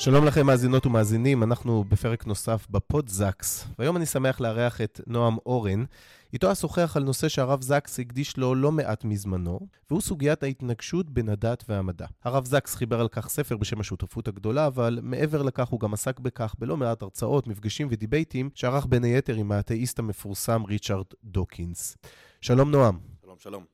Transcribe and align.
שלום 0.00 0.24
לכם 0.24 0.46
מאזינות 0.46 0.86
ומאזינים, 0.86 1.42
אנחנו 1.42 1.84
בפרק 1.84 2.26
נוסף 2.26 2.66
בפוד 2.70 3.08
זקס, 3.08 3.66
והיום 3.78 3.96
אני 3.96 4.06
שמח 4.06 4.40
לארח 4.40 4.80
את 4.80 5.00
נועם 5.06 5.36
אורן. 5.46 5.84
איתו 6.32 6.52
אשוחח 6.52 6.96
על 6.96 7.04
נושא 7.04 7.28
שהרב 7.28 7.62
זקס 7.62 8.00
הקדיש 8.00 8.36
לו 8.36 8.54
לא 8.54 8.72
מעט 8.72 9.04
מזמנו, 9.04 9.60
והוא 9.90 10.00
סוגיית 10.00 10.42
ההתנגשות 10.42 11.10
בין 11.10 11.28
הדת 11.28 11.64
והמדע. 11.68 12.06
הרב 12.24 12.44
זקס 12.44 12.74
חיבר 12.74 13.00
על 13.00 13.08
כך 13.08 13.28
ספר 13.28 13.56
בשם 13.56 13.80
השותפות 13.80 14.28
הגדולה, 14.28 14.66
אבל 14.66 14.98
מעבר 15.02 15.42
לכך 15.42 15.68
הוא 15.68 15.80
גם 15.80 15.94
עסק 15.94 16.20
בכך 16.20 16.54
בלא 16.58 16.76
מעט 16.76 17.02
הרצאות, 17.02 17.46
מפגשים 17.46 17.88
ודיבייטים, 17.90 18.50
שערך 18.54 18.86
בין 18.86 19.04
היתר 19.04 19.34
עם 19.34 19.52
האתאיסט 19.52 19.98
המפורסם 19.98 20.62
ריצ'רד 20.64 21.06
דוקינס. 21.24 21.96
שלום 22.40 22.70
נועם. 22.70 22.98
שלום, 23.22 23.36
שלום. 23.38 23.64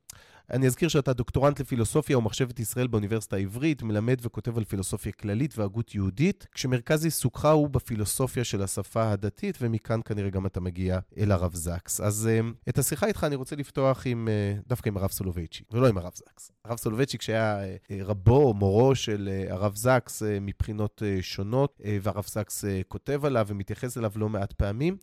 אני 0.50 0.66
אזכיר 0.66 0.88
שאתה 0.88 1.12
דוקטורנט 1.12 1.60
לפילוסופיה 1.60 2.18
ומחשבת 2.18 2.60
ישראל 2.60 2.86
באוניברסיטה 2.86 3.36
העברית, 3.36 3.82
מלמד 3.82 4.16
וכותב 4.22 4.58
על 4.58 4.64
פילוסופיה 4.64 5.12
כללית 5.12 5.58
והגות 5.58 5.94
יהודית, 5.94 6.46
כשמרכז 6.52 7.04
עיסוקך 7.04 7.44
הוא 7.44 7.68
בפילוסופיה 7.68 8.44
של 8.44 8.62
השפה 8.62 9.12
הדתית, 9.12 9.58
ומכאן 9.60 10.00
כנראה 10.04 10.30
גם 10.30 10.46
אתה 10.46 10.60
מגיע 10.60 10.98
אל 11.18 11.32
הרב 11.32 11.54
זקס. 11.54 12.00
אז 12.00 12.28
uh, 12.28 12.68
את 12.68 12.78
השיחה 12.78 13.06
איתך 13.06 13.24
אני 13.24 13.36
רוצה 13.36 13.56
לפתוח 13.56 14.06
עם, 14.06 14.28
uh, 14.28 14.68
דווקא 14.68 14.88
עם 14.88 14.96
הרב 14.96 15.10
סולובייצ'יק, 15.10 15.72
ולא 15.72 15.88
עם 15.88 15.98
הרב 15.98 16.12
זקס. 16.14 16.50
הרב 16.64 16.78
סולובייצ'יק 16.78 17.22
שהיה 17.22 17.58
uh, 17.64 17.92
רבו, 18.00 18.54
מורו 18.54 18.94
של 18.94 19.28
הרב 19.48 19.76
זקס 19.76 20.22
מבחינות 20.40 21.02
שונות, 21.20 21.80
והרב 22.02 22.24
זקס 22.26 22.64
כותב 22.88 23.24
עליו 23.24 23.46
ומתייחס 23.48 23.98
אליו 23.98 24.12
לא 24.16 24.28
מעט 24.28 24.52
פעמים. 24.52 24.96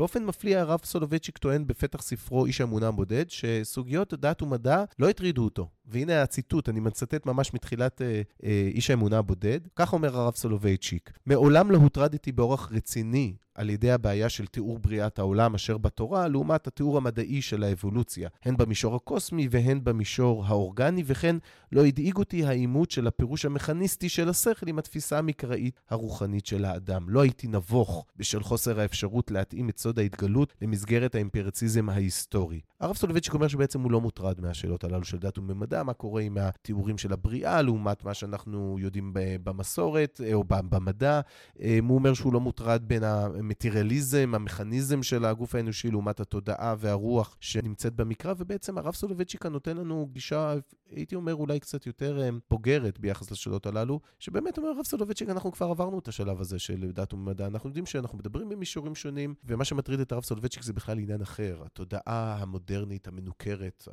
באופן 0.00 0.24
מפליא 0.24 0.58
הרב 0.58 0.80
סולובייצ'יק 0.84 1.38
טוען 1.38 1.66
בפתח 1.66 2.02
ספרו 2.02 2.46
איש 2.46 2.60
האמונה 2.60 2.88
הבודד, 2.88 3.30
שסוגיות 3.30 4.14
דת 4.14 4.42
ומדע 4.42 4.84
לא 4.98 5.08
הטרידו 5.08 5.44
אותו. 5.44 5.68
והנה 5.90 6.22
הציטוט, 6.22 6.68
אני 6.68 6.80
מצטט 6.80 7.26
ממש 7.26 7.54
מתחילת 7.54 8.02
אה, 8.02 8.22
אה, 8.44 8.70
איש 8.74 8.90
האמונה 8.90 9.18
הבודד. 9.18 9.60
כך 9.76 9.92
אומר 9.92 10.16
הרב 10.16 10.34
סולובייצ'יק: 10.34 11.12
מעולם 11.26 11.70
לא 11.70 11.76
הוטרדתי 11.76 12.32
באורח 12.32 12.72
רציני 12.72 13.34
על 13.54 13.70
ידי 13.70 13.90
הבעיה 13.90 14.28
של 14.28 14.46
תיאור 14.46 14.78
בריאת 14.78 15.18
העולם 15.18 15.54
אשר 15.54 15.78
בתורה, 15.78 16.28
לעומת 16.28 16.66
התיאור 16.66 16.96
המדעי 16.96 17.42
של 17.42 17.62
האבולוציה, 17.62 18.28
הן 18.44 18.56
במישור 18.56 18.96
הקוסמי 18.96 19.48
והן 19.50 19.84
במישור 19.84 20.44
האורגני, 20.46 21.02
וכן 21.06 21.36
לא 21.72 21.84
הדאיג 21.84 22.16
אותי 22.16 22.44
העימות 22.44 22.90
של 22.90 23.06
הפירוש 23.06 23.44
המכניסטי 23.44 24.08
של 24.08 24.28
השכל 24.28 24.68
עם 24.68 24.78
התפיסה 24.78 25.18
המקראית 25.18 25.80
הרוחנית 25.90 26.46
של 26.46 26.64
האדם. 26.64 27.08
לא 27.08 27.20
הייתי 27.20 27.48
נבוך 27.48 28.06
בשל 28.16 28.42
חוסר 28.42 28.80
האפשרות 28.80 29.30
להתאים 29.30 29.68
את 29.68 29.78
סוד 29.78 29.98
ההתגלות 29.98 30.54
למסגרת 30.62 31.14
האמפיריציזם 31.14 31.88
ההיסטורי. 31.88 32.60
הרב 32.80 32.96
סולובייצ'יק 32.96 33.34
אומר 33.34 33.48
שבעצם 33.48 33.80
הוא 33.80 33.92
לא 33.92 34.00
מוטרד 34.00 34.40
מהשאלות 34.40 34.84
הללו 34.84 35.04
של 35.04 35.18
דת 35.18 35.38
וממדע, 35.38 35.82
מה 35.82 35.92
קורה 35.92 36.22
עם 36.22 36.36
התיאורים 36.38 36.98
של 36.98 37.12
הבריאה 37.12 37.62
לעומת 37.62 38.04
מה 38.04 38.14
שאנחנו 38.14 38.76
יודעים 38.80 39.10
במסורת 39.14 40.20
או 40.32 40.44
במדע. 40.44 41.20
אה, 41.62 41.78
הוא 41.88 41.94
אומר 41.94 42.14
שהוא 42.14 42.32
לא 42.32 42.40
מוטרד 42.40 42.82
בין 42.86 43.04
המטריאליזם, 43.04 44.32
המכניזם 44.34 45.02
של 45.02 45.24
הגוף 45.24 45.54
האנושי 45.54 45.90
לעומת 45.90 46.20
התודעה 46.20 46.74
והרוח 46.78 47.36
שנמצאת 47.40 47.94
במקרא, 47.94 48.34
ובעצם 48.38 48.78
הרב 48.78 48.94
סולובייצ'יק 48.94 49.46
נותן 49.46 49.76
לנו 49.76 50.08
גישה, 50.12 50.54
הייתי 50.90 51.14
אומר 51.14 51.34
אולי 51.34 51.60
קצת 51.60 51.86
יותר 51.86 52.20
אה, 52.22 52.28
בוגרת 52.50 52.98
ביחס 52.98 53.30
לשאלות 53.30 53.66
הללו, 53.66 54.00
שבאמת 54.18 54.58
אומר 54.58 54.68
הרב 54.68 54.84
סולובייצ'יק, 54.84 55.28
אנחנו 55.28 55.52
כבר 55.52 55.66
עברנו 55.66 55.98
את 55.98 56.08
השלב 56.08 56.40
הזה 56.40 56.58
של 56.58 56.90
דת 56.92 57.14
ומדע, 57.14 57.46
אנחנו 57.46 57.68
יודעים 57.68 57.86
שאנחנו 57.86 58.18
מדברים 58.18 58.48
במישורים 58.48 58.94
שונים, 58.94 59.34
ומה 59.44 59.64
שמטריד 59.64 60.00
את 60.00 60.12
הרב 60.12 60.24
סולובייצ'יק 60.24 60.62
זה 60.62 60.72
בכלל 60.72 60.98
עניין 60.98 61.22
אחר, 61.22 61.62
התודעה 61.66 62.36
המודרנית, 62.70 63.08
המנוכרת, 63.08 63.88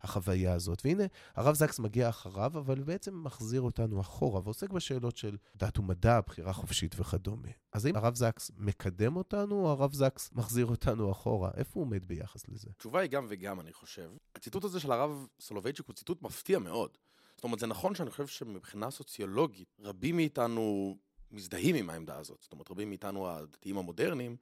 החוויה 0.00 0.54
הזאת. 0.54 0.82
והנה, 0.84 1.04
הרב 1.34 1.54
זקס 1.54 1.78
מגיע 1.78 2.08
אחריו, 2.08 2.58
אבל 2.58 2.82
בעצם 2.82 3.24
מחזיר 3.24 3.60
אותנו 3.60 4.00
אחורה, 4.00 4.40
ועוסק 4.44 4.70
בשאלות 4.70 5.16
של 5.16 5.36
דת 5.56 5.78
ומדע, 5.78 6.20
בחירה 6.26 6.52
חופשית 6.52 7.00
וכדומה. 7.00 7.48
אז 7.72 7.86
האם 7.86 7.96
הרב 7.96 8.14
זקס 8.14 8.50
מקדם 8.56 9.16
אותנו, 9.16 9.64
או 9.64 9.70
הרב 9.70 9.92
זקס 9.92 10.30
מחזיר 10.32 10.66
אותנו 10.66 11.12
אחורה? 11.12 11.50
איפה 11.56 11.70
הוא 11.74 11.84
עומד 11.84 12.04
ביחס 12.04 12.48
לזה? 12.48 12.70
התשובה 12.76 13.00
היא 13.00 13.10
גם 13.10 13.26
וגם, 13.28 13.60
אני 13.60 13.72
חושב. 13.72 14.10
הציטוט 14.34 14.64
הזה 14.64 14.80
של 14.80 14.92
הרב 14.92 15.26
סולובייצ'יק 15.40 15.86
הוא 15.86 15.94
ציטוט 15.94 16.22
מפתיע 16.22 16.58
מאוד. 16.58 16.90
זאת 17.36 17.44
אומרת, 17.44 17.58
זה 17.58 17.66
נכון 17.66 17.94
שאני 17.94 18.10
חושב 18.10 18.26
שמבחינה 18.26 18.90
סוציולוגית, 18.90 19.68
רבים 19.80 20.16
מאיתנו 20.16 20.96
מזדהים 21.30 21.74
עם 21.76 21.90
העמדה 21.90 22.18
הזאת. 22.18 22.38
זאת 22.42 22.52
אומרת, 22.52 22.70
רבים 22.70 22.88
מאיתנו 22.88 23.28
הדתיים 23.28 23.78
המודרניים, 23.78 24.36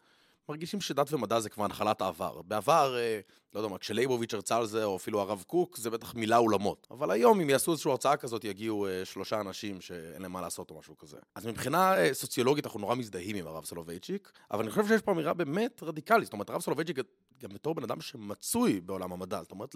מרגישים 0.49 0.81
שדת 0.81 1.13
ומדע 1.13 1.41
זה 1.41 1.49
כבר 1.49 1.65
הנחלת 1.65 2.01
העבר. 2.01 2.43
בעבר, 2.43 2.97
אה, 2.99 3.21
לא 3.55 3.61
יודע 3.61 3.69
מה, 3.69 3.79
כשלייבוביץ' 3.79 4.35
הרצה 4.35 4.57
על 4.57 4.67
זה, 4.67 4.85
או 4.85 4.97
אפילו 4.97 5.21
הרב 5.21 5.45
קוק, 5.47 5.77
זה 5.77 5.91
בטח 5.91 6.15
מילא 6.15 6.39
עולמות. 6.39 6.87
אבל 6.91 7.11
היום, 7.11 7.41
אם 7.41 7.51
יעשו 7.51 7.73
איזושהי 7.73 7.91
הרצאה 7.91 8.17
כזאת, 8.17 8.45
יגיעו 8.45 8.87
אה, 8.87 9.05
שלושה 9.05 9.41
אנשים 9.41 9.81
שאין 9.81 10.23
להם 10.23 10.33
מה 10.33 10.41
לעשות 10.41 10.71
או 10.71 10.79
משהו 10.79 10.99
כזה. 10.99 11.17
אז 11.35 11.47
מבחינה 11.47 11.97
אה, 11.97 12.15
סוציולוגית 12.15 12.65
אנחנו 12.67 12.81
נורא 12.81 12.95
מזדהים 12.95 13.37
עם 13.37 13.47
הרב 13.47 13.65
סולובייצ'יק, 13.65 14.33
אבל 14.51 14.63
אני 14.63 14.71
חושב 14.71 14.89
שיש 14.89 15.03
פה 15.03 15.13
אמירה 15.13 15.35
באמת 15.35 15.83
רדיקלית. 15.83 16.25
זאת 16.25 16.33
אומרת, 16.33 16.51
הרב 16.51 16.61
סולובייצ'יק, 16.61 16.99
גם 17.43 17.51
בתור 17.55 17.75
בן 17.75 17.83
אדם 17.83 18.01
שמצוי 18.01 18.81
בעולם 18.81 19.13
המדע, 19.13 19.43
זאת 19.43 19.51
אומרת, 19.51 19.75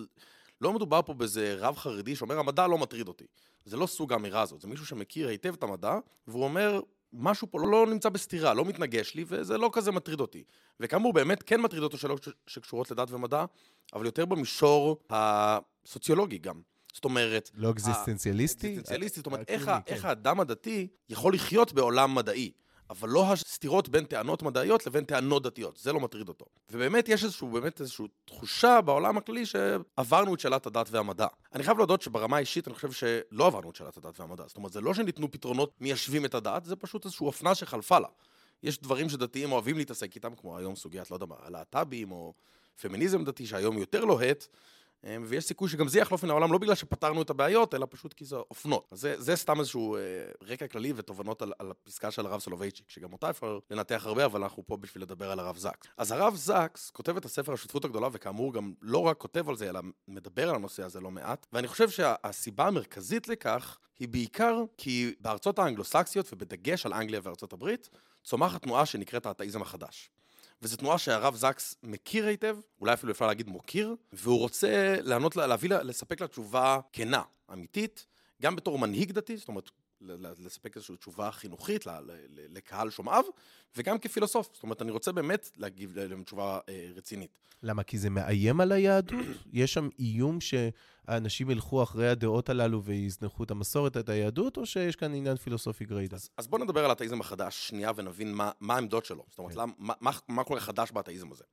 לא 0.61 0.73
מדובר 0.73 1.03
פה 1.03 1.15
באיזה 1.15 1.57
רב 1.59 1.77
חרדי 1.77 2.17
שאומר, 2.17 2.39
המדע 2.39 2.67
לא 2.67 2.79
מטריד 2.79 3.09
אותי. 3.09 3.25
זה 3.65 3.77
לא 3.77 3.87
סוג 3.87 4.13
האמירה 4.13 4.41
הזאת, 4.41 4.61
זה 4.61 4.69
מישהו 4.69 4.87
שמכיר 4.87 5.29
היטב 5.29 5.55
את 5.55 5.63
המדע, 5.63 5.99
והוא 6.29 6.45
אומר, 6.45 6.81
משהו 7.15 7.51
פה 7.51 7.59
לא 7.61 7.87
נמצא 7.87 8.09
בסתירה, 8.09 8.55
לא 8.55 8.65
מתנגש 8.65 9.15
לי, 9.15 9.25
וזה 9.29 9.59
לא 9.59 9.71
כזה 9.73 9.93
מטריד 9.93 10.21
אותי. 10.21 10.45
וכאמור, 10.81 11.13
באמת 11.13 11.43
כן 11.43 11.61
מטריד 11.61 11.83
אותו 11.83 11.99
שאלות 11.99 12.29
שקשורות 12.47 12.91
לדת 12.91 13.11
ומדע, 13.11 13.45
אבל 13.95 14.07
יותר 14.07 14.25
במישור 14.25 15.01
הסוציולוגי 15.11 16.39
גם. 16.39 16.61
זאת 16.95 17.05
אומרת... 17.05 17.51
לא 17.55 17.71
אקזיסטנציאליסטי? 17.71 18.67
אקזיסטנציאליסטי, 18.67 19.21
זאת 19.21 19.27
אומרת, 19.27 19.51
איך, 19.51 19.65
כן. 19.65 19.73
איך 19.87 20.05
האדם 20.05 20.41
הדתי 20.41 20.89
יכול 21.09 21.35
לחיות 21.35 21.73
בעולם 21.73 22.15
מדעי. 22.15 22.51
אבל 23.01 23.09
לא 23.09 23.33
הסתירות 23.33 23.89
בין 23.89 24.05
טענות 24.05 24.43
מדעיות 24.43 24.87
לבין 24.87 25.05
טענות 25.05 25.43
דתיות, 25.43 25.77
זה 25.77 25.93
לא 25.93 26.01
מטריד 26.01 26.29
אותו. 26.29 26.45
ובאמת 26.71 27.09
יש 27.09 27.25
איזשהו, 27.25 27.49
באמת 27.49 27.81
איזושהי 27.81 28.05
תחושה 28.25 28.81
בעולם 28.81 29.19
הכללי 29.19 29.47
שעברנו 29.47 30.35
את 30.35 30.41
שאלת 30.41 30.67
הדת 30.67 30.87
והמדע. 30.91 31.27
אני 31.55 31.63
חייב 31.63 31.79
להודות 31.79 32.03
שברמה 32.03 32.37
האישית 32.37 32.69
אני 32.69 32.75
חושב 32.75 32.93
שלא 32.93 33.47
עברנו 33.47 33.71
את 33.71 33.77
שאלת 33.77 33.97
הדת 33.97 34.21
והמדע. 34.21 34.45
זאת 34.47 34.57
אומרת, 34.57 34.73
זה 34.73 34.81
לא 34.81 34.95
שניתנו 34.95 35.31
פתרונות 35.31 35.71
מיישבים 35.81 36.25
את 36.25 36.35
הדת, 36.35 36.65
זה 36.65 36.77
פשוט 36.77 37.05
איזושהי 37.05 37.27
אופנה 37.27 37.55
שחלפה 37.55 37.99
לה. 37.99 38.09
יש 38.63 38.79
דברים 38.79 39.09
שדתיים 39.09 39.53
אוהבים 39.53 39.77
להתעסק 39.77 40.15
איתם, 40.15 40.35
כמו 40.35 40.59
היום 40.59 40.77
סוגיית, 40.77 41.11
לא 41.11 41.17
יודע 41.17 41.27
מה, 41.27 41.37
להט"בים 41.49 42.13
או 42.13 42.35
פמיניזם 42.81 43.25
דתי, 43.25 43.47
שהיום 43.47 43.79
יותר 43.79 44.05
לוהט, 44.05 44.47
אמ, 44.47 44.49
ויש 45.27 45.45
סיכוי 45.45 45.69
שגם 45.69 45.89
זה 45.89 45.99
יחלוף 45.99 46.25
מן 46.25 46.31
העולם, 46.31 46.53
לא 46.53 46.59
בגלל 46.59 46.75
שפתרנו 46.75 47.23
את 47.23 47.31
הבעיות, 47.31 47.75
אלא 47.75 47.87
פשוט 47.91 48.13
כי 48.13 48.25
זה 48.25 48.37
אופנות. 48.37 48.89
אז 48.91 49.01
זה, 49.01 49.15
זה 49.19 49.37
סתם 49.37 49.61
איזשהו 49.61 49.97
אה, 49.97 50.01
רקע 50.43 50.67
כללי 50.67 50.93
ותובנות 50.97 51.43
על, 51.43 51.53
על 51.59 51.71
הפסקה 51.71 52.11
של 52.11 52.27
הרב 52.27 52.41
סולובייצ'יק, 52.41 52.91
שגם 52.91 53.13
אותה 53.13 53.31
אפשר 53.31 53.59
לנתח 53.71 54.03
הרבה, 54.07 54.25
אבל 54.25 54.43
אנחנו 54.43 54.67
פה 54.67 54.77
בשביל 54.77 55.03
לדבר 55.03 55.31
על 55.31 55.39
הרב 55.39 55.57
זקס. 55.57 55.87
אז 55.97 56.13
הרב 56.13 56.35
זקס 56.37 56.91
כותב 56.91 57.17
את 57.17 57.25
הספר 57.25 57.53
השותפות 57.53 57.85
הגדולה, 57.85 58.09
וכאמור 58.13 58.55
גם 58.55 58.73
לא 58.83 58.99
רק 58.99 59.17
כותב 59.19 59.49
על 59.49 59.57
זה, 59.57 59.69
אלא 59.69 59.81
מדבר 60.09 60.49
על 60.49 60.55
הנושא 60.55 60.83
הזה 60.83 61.01
לא 61.01 61.11
מעט, 61.11 61.47
ואני 61.53 61.69
חושב 61.69 61.91
שהסיבה 61.91 62.67
המרכזית 62.67 63.29
לכך 63.29 63.79
היא 63.99 64.09
בעיקר 64.09 64.63
כי 64.79 65.15
בארצות 65.21 65.59
האנגלוסקסיות, 65.59 66.33
ובדגש 66.33 66.87
על 66.87 66.93
אנגליה 66.93 67.21
וארצות 67.23 67.53
הברית, 67.53 67.91
צומחת 68.25 68.63
תנועה 68.63 68.87
שנקראת 68.87 69.27
האתאיזם 69.27 69.63
החדש. 69.63 70.11
וזו 70.65 70.77
תנועה 70.77 70.99
שהרב 70.99 71.35
זקס 71.35 71.77
מכיר 71.83 72.27
היטב, 72.27 72.57
אולי 72.81 72.93
אפילו 72.93 73.13
אפשר 73.13 73.27
להגיד 73.27 73.49
מוקיר, 73.49 73.95
והוא 74.13 74.39
רוצה 74.39 74.97
לענות, 75.03 75.37
להביא, 75.37 75.69
לספק 75.71 76.21
לה 76.21 76.27
תשובה 76.27 76.81
כנה, 76.93 77.23
אמיתית, 77.53 78.07
גם 78.43 78.57
בתור 78.57 78.79
מנהיג 78.79 79.13
דתי, 79.13 79.37
זאת 79.37 79.49
אומרת, 79.49 79.71
לספק 80.39 80.77
איזושהי 80.77 80.97
תשובה 80.97 81.31
חינוכית 81.31 81.85
לקהל 82.49 82.91
שומעיו, 82.91 83.25
וגם 83.77 83.99
כפילוסוף. 83.99 84.51
זאת 84.53 84.63
אומרת, 84.63 84.83
אני 84.83 84.91
רוצה 84.91 85.13
באמת 85.13 85.51
להגיב 85.57 85.99
להם 85.99 86.23
תשובה 86.23 86.59
אה, 86.69 86.91
רצינית. 86.97 87.39
למה? 87.63 87.83
כי 87.83 87.99
זה 87.99 88.11
מאיים 88.11 88.61
על 88.61 88.73
היהדות? 88.73 89.27
יש 89.53 89.75
שם 89.75 89.89
איום 89.99 90.39
שהאנשים 90.41 91.51
ילכו 91.51 91.83
אחרי 91.83 92.09
הדעות 92.09 92.49
הללו 92.49 92.85
ויזנחו 92.85 93.45
את 93.45 93.51
המסורת, 93.51 93.97
את 93.97 94.09
היהדות, 94.09 94.57
או 94.57 94.67
שיש 94.67 94.97
כאן 94.97 95.15
עניין 95.15 95.37
פילוסופי 95.37 95.85
גרידא? 95.85 96.17
אז, 96.17 96.31
אז 96.37 96.47
בואו 96.47 96.65
נדבר 96.65 96.85
על 96.85 96.91
האתאיזם 96.91 97.21
החדש 97.21 97.69
שנייה 97.69 97.91
ונבין 97.97 98.35
מה, 98.35 98.51
מה 98.61 98.75
העמדות 98.75 99.05
שלו. 99.05 99.25
זאת 99.31 99.39
אומרת, 99.39 99.55
כן. 99.55 99.61
מה, 99.79 99.95
מה, 100.01 100.11
מה 100.29 100.45
קורה 100.45 100.61
חדש 100.61 100.93
באתאיזם 100.93 101.33
הזה. 101.33 101.45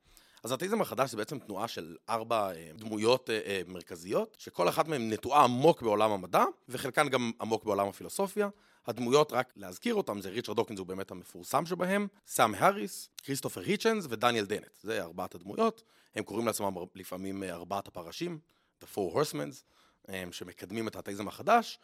אז 0.42 0.52
האתאיזם 0.52 0.80
החדש 0.80 1.10
זה 1.10 1.16
בעצם 1.16 1.38
תנועה 1.38 1.68
של 1.68 1.96
ארבע 2.08 2.52
אה, 2.54 2.70
דמויות 2.74 3.30
אה, 3.30 3.40
אה, 3.46 3.62
מרכזיות, 3.66 4.36
שכל 4.38 4.68
אחת 4.68 4.88
מהן 4.88 5.12
נטועה 5.12 5.44
עמוק 5.44 5.82
בעולם 5.82 6.10
המדע, 6.10 6.44
וחלקן 6.68 7.08
גם 7.08 7.30
עמוק 7.40 7.64
בעולם 7.64 7.88
הפילוסופיה. 7.88 8.48
הדמויות, 8.86 9.32
רק 9.32 9.52
להזכיר 9.56 9.94
אותם, 9.94 10.20
זה 10.20 10.28
ריצ'רד 10.28 10.56
דוקינס 10.56 10.78
הוא 10.78 10.86
באמת 10.86 11.10
המפורסם 11.10 11.66
שבהם, 11.66 12.06
סאם 12.26 12.54
האריס, 12.54 13.08
כריסטופר 13.22 13.60
היצ'נס 13.60 14.06
ודניאל 14.08 14.44
דנט. 14.44 14.78
זה 14.82 15.02
ארבעת 15.02 15.34
הדמויות. 15.34 15.82
הם 16.14 16.24
קוראים 16.24 16.46
לעצמם 16.46 16.74
לפעמים 16.94 17.42
ארבעת 17.42 17.88
הפרשים, 17.88 18.38
The 18.84 18.86
Four 18.94 19.16
Horsemans, 19.16 20.12
שמקדמים 20.30 20.88
את 20.88 20.96
האתאיזם 20.96 21.28
החדש. 21.28 21.78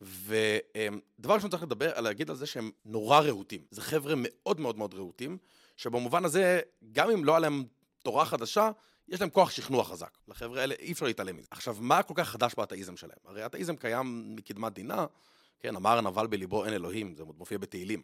ודבר 0.00 1.34
ראשון 1.34 1.50
צריך 1.50 1.62
לדבר, 1.62 2.00
להגיד 2.00 2.30
על 2.30 2.36
זה 2.36 2.46
שהם 2.46 2.70
נורא 2.84 3.20
רהוטים. 3.20 3.60
זה 3.70 3.80
חבר'ה 3.80 4.14
מאוד 4.16 4.60
מאוד 4.60 4.78
מאוד 4.78 4.94
רהוטים, 4.94 5.38
שבמובן 5.76 6.24
הזה, 6.24 6.60
גם 6.92 7.10
אם 7.10 7.24
לא 7.24 7.32
היה 7.32 7.38
להם 7.38 7.64
תורה 8.04 8.24
חדשה, 8.24 8.70
יש 9.08 9.20
להם 9.20 9.30
כוח 9.30 9.50
שכנוע 9.50 9.84
חזק. 9.84 10.18
לחבר'ה 10.28 10.60
האלה 10.60 10.74
אי 10.78 10.92
אפשר 10.92 11.06
להתעלם 11.06 11.36
מזה. 11.36 11.48
עכשיו, 11.50 11.76
מה 11.80 12.02
כל 12.02 12.14
כך 12.16 12.28
חדש 12.28 12.54
באתאיזם 12.56 12.96
שלהם? 12.96 13.18
הרי 13.24 13.42
האתאיזם 13.42 13.76
קיים 13.76 14.36
מקדמת 14.36 14.72
דינה, 14.72 15.06
כן, 15.60 15.76
אמר 15.76 15.98
הנבל 15.98 16.26
בליבו 16.26 16.64
אין 16.64 16.74
אלוהים, 16.74 17.14
זה 17.14 17.24
מופיע 17.24 17.58
בתהילים. 17.58 18.02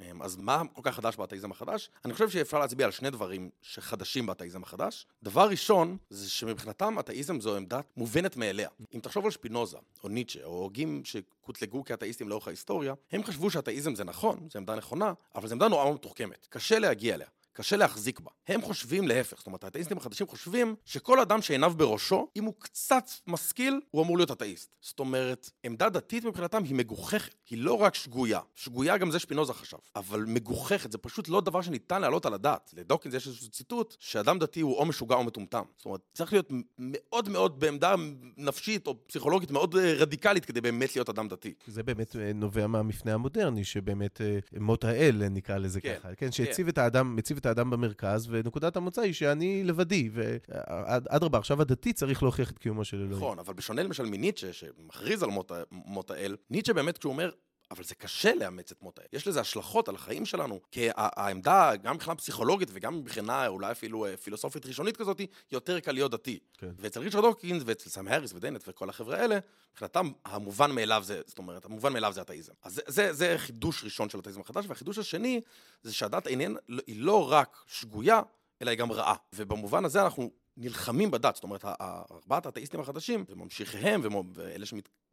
אמ, 0.00 0.22
אז 0.22 0.36
מה 0.36 0.62
כל 0.72 0.82
כך 0.84 0.94
חדש 0.94 1.16
באתאיזם 1.16 1.50
החדש? 1.50 1.90
אני 2.04 2.12
חושב 2.12 2.30
שאפשר 2.30 2.58
להצביע 2.58 2.86
על 2.86 2.92
שני 2.92 3.10
דברים 3.10 3.50
שחדשים 3.62 4.26
באתאיזם 4.26 4.62
החדש. 4.62 5.06
דבר 5.22 5.48
ראשון, 5.48 5.96
זה 6.10 6.30
שמבחינתם 6.30 6.98
אתאיזם 6.98 7.40
זו 7.40 7.56
עמדה 7.56 7.80
מובנת 7.96 8.36
מאליה. 8.36 8.68
אם 8.94 9.00
תחשוב 9.00 9.24
על 9.24 9.30
שפינוזה, 9.30 9.76
או 10.04 10.08
ניטשה, 10.08 10.44
או 10.44 10.50
הוגים 10.50 11.02
שקוטלגו 11.04 11.84
כאתאיסטים 11.84 12.28
לאורך 12.28 12.46
ההיסטוריה, 12.46 12.94
הם 13.12 13.24
חשבו 13.24 13.50
שאתאיזם 13.50 13.94
זה 13.94 14.04
נכון, 14.04 14.48
זו 14.52 14.58
עמדה 14.58 14.74
נכונה, 14.74 15.12
אבל 15.34 15.48
זו 15.48 15.54
עמדה 15.54 15.68
נורא 15.68 15.92
מתוחכמת. 15.94 16.46
קשה 16.50 16.78
להגיע 16.78 17.14
אליה. 17.14 17.28
קשה 17.52 17.76
להחזיק 17.76 18.20
בה. 18.20 18.30
הם 18.48 18.62
חושבים 18.62 19.08
להפך, 19.08 19.36
זאת 19.38 19.46
אומרת, 19.46 19.64
האתאיסטים 19.64 19.96
החדשים 19.96 20.26
חושבים 20.26 20.74
שכל 20.84 21.20
אדם 21.20 21.42
שעיניו 21.42 21.72
בראשו, 21.76 22.28
אם 22.36 22.44
הוא 22.44 22.54
קצת 22.58 23.10
משכיל, 23.26 23.80
הוא 23.90 24.02
אמור 24.02 24.16
להיות 24.16 24.30
אתאיסט. 24.30 24.76
זאת 24.80 25.00
אומרת, 25.00 25.50
עמדה 25.64 25.88
דתית 25.88 26.24
מבחינתם 26.24 26.64
היא 26.64 26.74
מגוחכת, 26.74 27.34
היא 27.50 27.58
לא 27.58 27.74
רק 27.74 27.94
שגויה. 27.94 28.40
שגויה 28.54 28.98
גם 28.98 29.10
זה 29.10 29.18
שפינוזה 29.18 29.52
חשב, 29.52 29.76
אבל 29.96 30.24
מגוחכת, 30.26 30.92
זה 30.92 30.98
פשוט 30.98 31.28
לא 31.28 31.40
דבר 31.40 31.62
שניתן 31.62 32.00
להעלות 32.00 32.26
על 32.26 32.34
הדעת. 32.34 32.74
לדוקינס 32.76 33.14
יש 33.14 33.26
איזשהו 33.26 33.50
ציטוט, 33.50 33.96
שאדם 33.98 34.38
דתי 34.38 34.60
הוא 34.60 34.76
או 34.76 34.84
משוגע 34.84 35.16
או 35.16 35.24
מטומטם. 35.24 35.62
זאת 35.76 35.86
אומרת, 35.86 36.00
צריך 36.12 36.32
להיות 36.32 36.52
מאוד 36.78 37.28
מאוד 37.28 37.60
בעמדה 37.60 37.94
נפשית 38.36 38.86
או 38.86 39.06
פסיכולוגית 39.06 39.50
מאוד 39.50 39.76
אה, 39.76 39.94
רדיקלית 39.94 40.44
כדי 40.44 40.60
באמת 40.60 40.96
להיות 40.96 41.08
אדם 41.08 41.28
דתי. 41.28 41.54
זה 41.66 41.82
באמת 41.82 42.16
אה, 42.16 42.32
נובע 42.34 42.66
מהמפנה 42.66 43.14
המודרני, 43.14 43.64
שבאמת 43.64 44.20
אה, 44.20 44.38
מות 44.60 44.84
האל, 44.84 45.28
נקרא 45.30 45.58
לזה 45.58 45.80
כן, 45.80 45.94
ככה. 45.98 46.08
כן, 46.08 46.14
כן. 46.14 46.32
שהציב 46.32 46.66
כן. 46.66 46.72
את 46.72 46.78
האדם, 46.78 47.16
מציב 47.16 47.39
את 47.40 47.46
האדם 47.46 47.70
במרכז, 47.70 48.26
ונקודת 48.30 48.76
המוצא 48.76 49.00
היא 49.00 49.12
שאני 49.12 49.64
לבדי, 49.64 50.10
ואדרבה, 50.12 51.38
עכשיו 51.38 51.62
הדתי 51.62 51.92
צריך 51.92 52.22
להוכיח 52.22 52.50
את 52.50 52.58
קיומו 52.58 52.84
של 52.84 52.96
אלוהים. 52.96 53.12
נכון, 53.16 53.38
אבל 53.38 53.54
בשונה 53.54 53.82
למשל 53.82 54.04
מניטשה, 54.06 54.52
שמכריז 54.52 55.22
על 55.22 55.30
מות, 55.30 55.52
מות 55.70 56.10
האל, 56.10 56.36
ניטשה 56.50 56.72
באמת, 56.72 56.98
כשהוא 56.98 57.12
אומר, 57.12 57.30
אבל 57.70 57.84
זה 57.84 57.94
קשה 57.94 58.34
לאמץ 58.34 58.72
את 58.72 58.82
מות 58.82 58.98
האל. 58.98 59.06
יש 59.12 59.26
לזה 59.26 59.40
השלכות 59.40 59.88
על 59.88 59.94
החיים 59.94 60.26
שלנו, 60.26 60.60
כי 60.70 60.88
העמדה, 60.96 61.76
גם 61.76 61.94
מבחינה 61.94 62.14
פסיכולוגית 62.14 62.68
וגם 62.72 62.98
מבחינה 62.98 63.46
אולי 63.46 63.72
אפילו 63.72 64.06
אה, 64.06 64.16
פילוסופית 64.16 64.66
ראשונית 64.66 64.96
כזאת, 64.96 65.20
יותר 65.52 65.80
קל 65.80 65.92
להיות 65.92 66.10
דתי. 66.10 66.38
כן. 66.58 66.70
ואצל 66.78 67.00
ריצ'רד 67.00 67.24
הוקינס 67.24 67.62
ואצל 67.66 67.90
סאם 67.90 68.08
האריס 68.08 68.32
ודנט 68.32 68.64
וכל 68.68 68.88
החבר'ה 68.88 69.16
האלה, 69.16 69.38
מבחינתם 69.72 70.10
המובן 70.24 70.70
מאליו 70.70 71.02
זה, 71.04 71.20
זאת 71.26 71.38
אומרת, 71.38 71.64
המובן 71.64 71.92
מאליו 71.92 72.12
זה 72.12 72.22
אתאיזם. 72.22 72.52
אז 72.62 72.74
זה, 72.74 72.82
זה, 72.86 73.12
זה 73.12 73.34
חידוש 73.38 73.84
ראשון 73.84 74.08
של 74.08 74.18
אתאיזם 74.18 74.40
החדש, 74.40 74.64
והחידוש 74.68 74.98
השני, 74.98 75.40
זה 75.82 75.92
שהדת 75.92 76.26
אינן, 76.26 76.54
היא 76.86 77.00
לא 77.02 77.32
רק 77.32 77.64
שגויה, 77.66 78.20
אלא 78.62 78.70
היא 78.70 78.78
גם 78.78 78.92
רעה. 78.92 79.14
ובמובן 79.34 79.84
הזה 79.84 80.02
אנחנו 80.02 80.30
נלחמים 80.56 81.10
בדת, 81.10 81.34
זאת 81.34 81.44
אומרת, 81.44 81.64
ארבעת 82.10 82.46
האתאיסטים 82.46 82.80
החדשים, 82.80 83.24
וממשיכיהם, 83.28 84.00
ואלה 84.34 84.66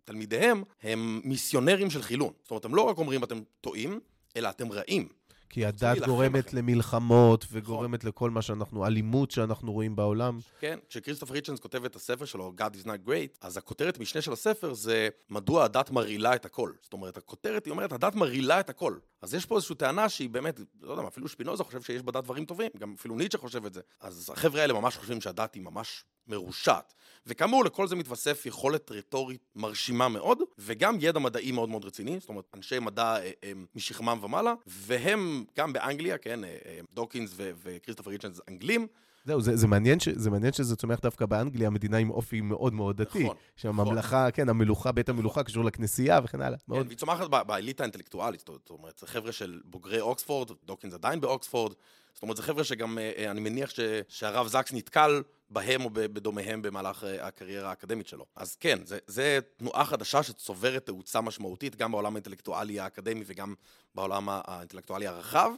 שתלמידיהם, 0.07 0.63
הם 0.83 1.21
מיסיונרים 1.23 1.89
של 1.89 2.01
חילון. 2.01 2.33
זאת 2.43 2.51
אומרת, 2.51 2.65
הם 2.65 2.75
לא 2.75 2.81
רק 2.81 2.97
אומרים 2.97 3.23
אתם 3.23 3.39
טועים, 3.61 3.99
אלא 4.35 4.49
אתם 4.49 4.71
רעים. 4.71 5.07
כי 5.49 5.65
הדת 5.65 5.97
גורמת 6.05 6.47
לכם. 6.47 6.57
למלחמות 6.57 7.45
וגורמת 7.51 7.99
נכון. 7.99 8.09
לכל 8.09 8.29
מה 8.29 8.41
שאנחנו, 8.41 8.85
אלימות 8.85 9.31
שאנחנו 9.31 9.73
רואים 9.73 9.95
בעולם. 9.95 10.39
כן, 10.59 10.79
כשכריסטופר 10.89 11.33
ריצ'נס 11.33 11.59
כותב 11.59 11.85
את 11.85 11.95
הספר 11.95 12.25
שלו, 12.25 12.53
God 12.57 12.83
is 12.83 12.85
not 12.85 13.07
great, 13.07 13.37
אז 13.41 13.57
הכותרת 13.57 13.99
משנה 13.99 14.21
של 14.21 14.33
הספר 14.33 14.73
זה 14.73 15.09
מדוע 15.29 15.63
הדת 15.63 15.91
מרעילה 15.91 16.35
את 16.35 16.45
הכל. 16.45 16.71
זאת 16.81 16.93
אומרת, 16.93 17.17
הכותרת 17.17 17.65
היא 17.65 17.71
אומרת, 17.71 17.91
הדת 17.91 18.15
מרעילה 18.15 18.59
את 18.59 18.69
הכל. 18.69 18.97
אז 19.21 19.33
יש 19.33 19.45
פה 19.45 19.55
איזושהי 19.55 19.75
טענה 19.75 20.09
שהיא 20.09 20.29
באמת, 20.29 20.59
לא 20.81 20.91
יודע, 20.91 21.07
אפילו 21.07 21.27
שפינוזה 21.27 21.63
חושב 21.63 21.81
שיש 21.81 22.01
בדת 22.01 22.23
דברים 22.23 22.45
טובים, 22.45 22.71
גם 22.77 22.95
אפילו 22.99 23.15
ניטשה 23.15 23.37
חושב 23.37 23.65
את 23.65 23.73
זה. 23.73 23.81
אז 24.01 24.29
החבר'ה 24.33 24.61
האלה 24.61 24.73
ממש 24.73 24.97
חושבים 24.97 25.21
שהדת 25.21 25.55
היא 25.55 25.63
ממש 25.63 26.03
מרושעת. 26.27 26.93
וכאמור, 27.27 27.65
לכל 27.65 27.87
זה 27.87 27.95
מתווסף 27.95 28.45
יכולת 28.45 28.91
רטורית 28.91 29.41
מרשימה 29.55 30.07
מאוד, 30.09 30.39
וגם 30.59 30.97
ידע 30.99 31.19
מדעי 31.19 31.51
מאוד 31.51 31.69
מאוד 31.69 31.85
רציני, 31.85 32.19
זאת 32.19 32.29
אומרת, 32.29 32.45
אנשי 32.53 32.79
מדע 32.79 33.15
הם, 33.15 33.21
אה, 33.23 33.31
הם 33.43 33.65
משכמם 33.75 34.19
ומעלה, 34.21 34.53
והם 34.67 35.45
גם 35.57 35.73
באנגליה, 35.73 36.17
כן, 36.17 36.43
אה, 36.43 36.57
אה, 36.65 36.79
דוקינס 36.93 37.33
וכריסטופר 37.37 38.11
ריצ'נס 38.11 38.41
אנגלים, 38.49 38.87
זהו, 39.27 39.41
זה, 39.41 39.55
זה, 39.55 39.67
מעניין 39.67 39.99
ש, 39.99 40.09
זה 40.09 40.29
מעניין 40.29 40.53
שזה 40.53 40.75
צומח 40.75 40.99
דווקא 40.99 41.25
באנגליה, 41.25 41.69
מדינה 41.69 41.97
עם 41.97 42.09
אופי 42.09 42.41
מאוד 42.41 42.73
מאוד 42.73 43.01
דתי. 43.01 43.23
נכון, 43.23 43.35
שהממלכה, 43.55 44.17
נכון. 44.17 44.31
כן, 44.33 44.49
המלוכה, 44.49 44.91
בית 44.91 45.09
המלוכה 45.09 45.43
קשור 45.43 45.65
לכנסייה 45.65 46.19
וכן 46.23 46.41
הלאה. 46.41 46.57
כן, 46.57 46.63
מאוד... 46.67 46.87
והיא 46.87 46.97
צומחת 46.97 47.27
באליטה 47.29 47.83
האינטלקטואלית, 47.83 48.39
זאת 48.39 48.69
אומרת, 48.69 48.97
זה 48.97 49.07
חבר'ה 49.07 49.31
של 49.31 49.61
בוגרי 49.65 49.99
אוקספורד, 49.99 50.51
דוקינס 50.65 50.93
עדיין 50.93 51.21
באוקספורד, 51.21 51.73
זאת 52.17 52.21
אומרת, 52.21 52.37
זה 52.37 52.43
חבר'ה 52.43 52.63
שגם, 52.63 52.97
אני 53.27 53.39
מניח 53.39 53.69
ש, 53.69 53.79
שהרב 54.07 54.47
זקס 54.47 54.73
נתקל 54.73 55.23
בהם 55.49 55.85
או 55.85 55.89
בדומיהם 55.93 56.61
במהלך 56.61 57.03
אה, 57.03 57.27
הקריירה 57.27 57.69
האקדמית 57.69 58.07
שלו. 58.07 58.25
אז 58.35 58.55
כן, 58.55 58.79
זה 59.07 59.39
תנועה 59.57 59.85
חדשה 59.85 60.23
שצוברת 60.23 60.85
תאוצה 60.85 61.21
משמעותית 61.21 61.75
גם 61.75 61.91
בעולם 61.91 62.15
האינטלקטואלי 62.15 62.79
האקדמי 62.79 63.23
וגם 63.27 63.53
בעולם 63.95 64.29
האינטלקטואלי 64.29 65.07
הרחב, 65.07 65.51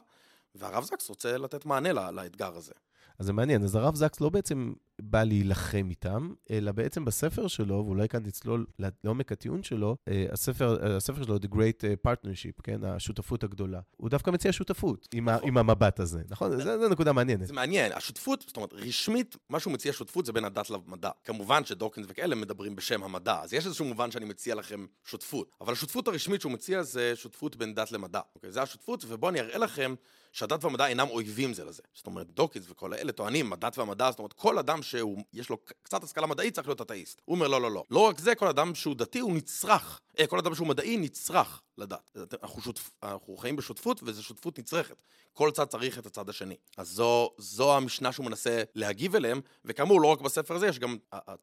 והרב 0.55 0.83
זקס 0.83 1.09
רוצה 1.09 1.37
לתת 1.37 1.65
מענה 1.65 2.11
לאתגר 2.11 2.55
הזה. 2.55 2.73
אז 3.19 3.25
זה 3.25 3.33
מעניין, 3.33 3.63
אז 3.63 3.75
הרב 3.75 3.95
זקס 3.95 4.21
לא 4.21 4.29
בעצם 4.29 4.73
בא 5.01 5.23
להילחם 5.23 5.87
איתם, 5.89 6.33
אלא 6.51 6.71
בעצם 6.71 7.05
בספר 7.05 7.47
שלו, 7.47 7.83
ואולי 7.85 8.09
כאן 8.09 8.23
תצלול 8.23 8.65
לעומק 9.03 9.31
הטיעון 9.31 9.63
שלו, 9.63 9.95
אה, 10.07 10.25
הספר, 10.31 10.77
אה, 10.83 10.95
הספר 10.95 11.23
שלו, 11.23 11.37
The 11.37 11.55
Great 11.55 11.83
אה, 11.83 12.13
Partnership, 12.13 12.61
כן, 12.63 12.83
השותפות 12.83 13.43
הגדולה, 13.43 13.79
הוא 13.97 14.09
דווקא 14.09 14.31
מציע 14.31 14.53
שותפות 14.53 15.07
עם, 15.13 15.29
נכון. 15.29 15.47
עם 15.47 15.57
המבט 15.57 15.99
הזה, 15.99 16.21
נכון? 16.29 16.61
זו 16.61 16.89
נקודה 16.89 17.13
מעניינת. 17.13 17.47
זה 17.47 17.53
מעניין, 17.53 17.91
השותפות, 17.91 18.43
זאת 18.47 18.57
אומרת, 18.57 18.73
רשמית, 18.73 19.35
מה 19.49 19.59
שהוא 19.59 19.73
מציע 19.73 19.93
שותפות 19.93 20.25
זה 20.25 20.33
בין 20.33 20.45
הדת 20.45 20.69
למדע. 20.69 21.09
כמובן 21.23 21.65
שדוקינס 21.65 22.07
וכאלה 22.09 22.35
מדברים 22.35 22.75
בשם 22.75 23.03
המדע, 23.03 23.39
אז 23.41 23.53
יש 23.53 23.65
איזשהו 23.65 23.85
מובן 23.85 24.11
שאני 24.11 24.25
מציע 24.25 24.55
לכם 24.55 24.85
שותפות. 25.03 25.55
אבל 25.61 25.73
השותפות 25.73 26.07
הרשמית 26.07 26.41
שהוא 26.41 26.51
מציע 26.51 26.83
זה 26.83 27.11
שותפות 27.15 27.55
בין 27.55 27.75
דת 27.75 27.91
למדע. 27.91 28.21
אוקיי? 28.35 28.51
זה 28.51 28.61
השותפות, 28.61 29.05
ובואו 29.07 29.31
אני 29.31 29.39
אראה 29.39 29.57
לכם 29.57 29.95
שהדת 30.31 30.63
והמדע 30.63 30.87
אינם 30.87 31.07
אויבים 31.07 31.53
זה 31.53 31.65
לזה. 31.65 31.81
זאת 31.93 32.07
אומרת, 32.07 32.27
דוקינס 32.27 32.65
וכל 32.69 32.93
האלה 32.93 33.11
טוענים, 33.11 33.53
הדת 33.53 33.77
והמדע, 33.77 34.11
זאת 34.11 34.19
אומרת, 34.19 34.33
כל 34.33 34.57
אדם 34.57 34.83
שיש 34.83 35.49
לו 35.49 35.57
קצת 35.83 36.03
השכלה 36.03 36.27
מדעית 36.27 36.53
צריך 36.53 36.67
להיות 36.67 36.81
אתאיסט. 36.81 37.21
הוא 37.25 37.35
אומר, 37.35 37.47
לא, 37.47 37.61
לא, 37.61 37.71
לא. 37.71 37.83
לא 37.89 37.99
רק 37.99 38.19
זה, 38.19 38.35
כל 38.35 38.47
אדם 38.47 38.75
שהוא 38.75 38.95
דתי 38.95 39.19
הוא 39.19 39.33
נצרך. 39.33 39.99
אה, 40.19 40.27
כל 40.27 40.39
אדם 40.39 40.55
שהוא 40.55 40.67
מדעי 40.67 40.97
נצרך 40.97 41.61
לדת. 41.77 42.15
אנחנו, 42.43 42.61
שותפ... 42.61 42.89
אנחנו 43.03 43.37
חיים 43.37 43.55
בשותפות, 43.55 44.03
וזו 44.03 44.23
שותפות 44.23 44.59
נצרכת. 44.59 45.03
כל 45.33 45.51
צד 45.51 45.65
צריך 45.65 45.99
את 45.99 46.05
הצד 46.05 46.29
השני. 46.29 46.55
אז 46.77 46.89
זו, 46.89 47.29
זו 47.37 47.77
המשנה 47.77 48.11
שהוא 48.11 48.25
מנסה 48.25 48.63
להגיב 48.75 49.15
אליהם, 49.15 49.41
וכאמור, 49.65 50.01
לא 50.01 50.07
רק 50.07 50.21
בספר 50.21 50.55
הזה, 50.55 50.67
יש 50.67 50.79
גם, 50.79 50.97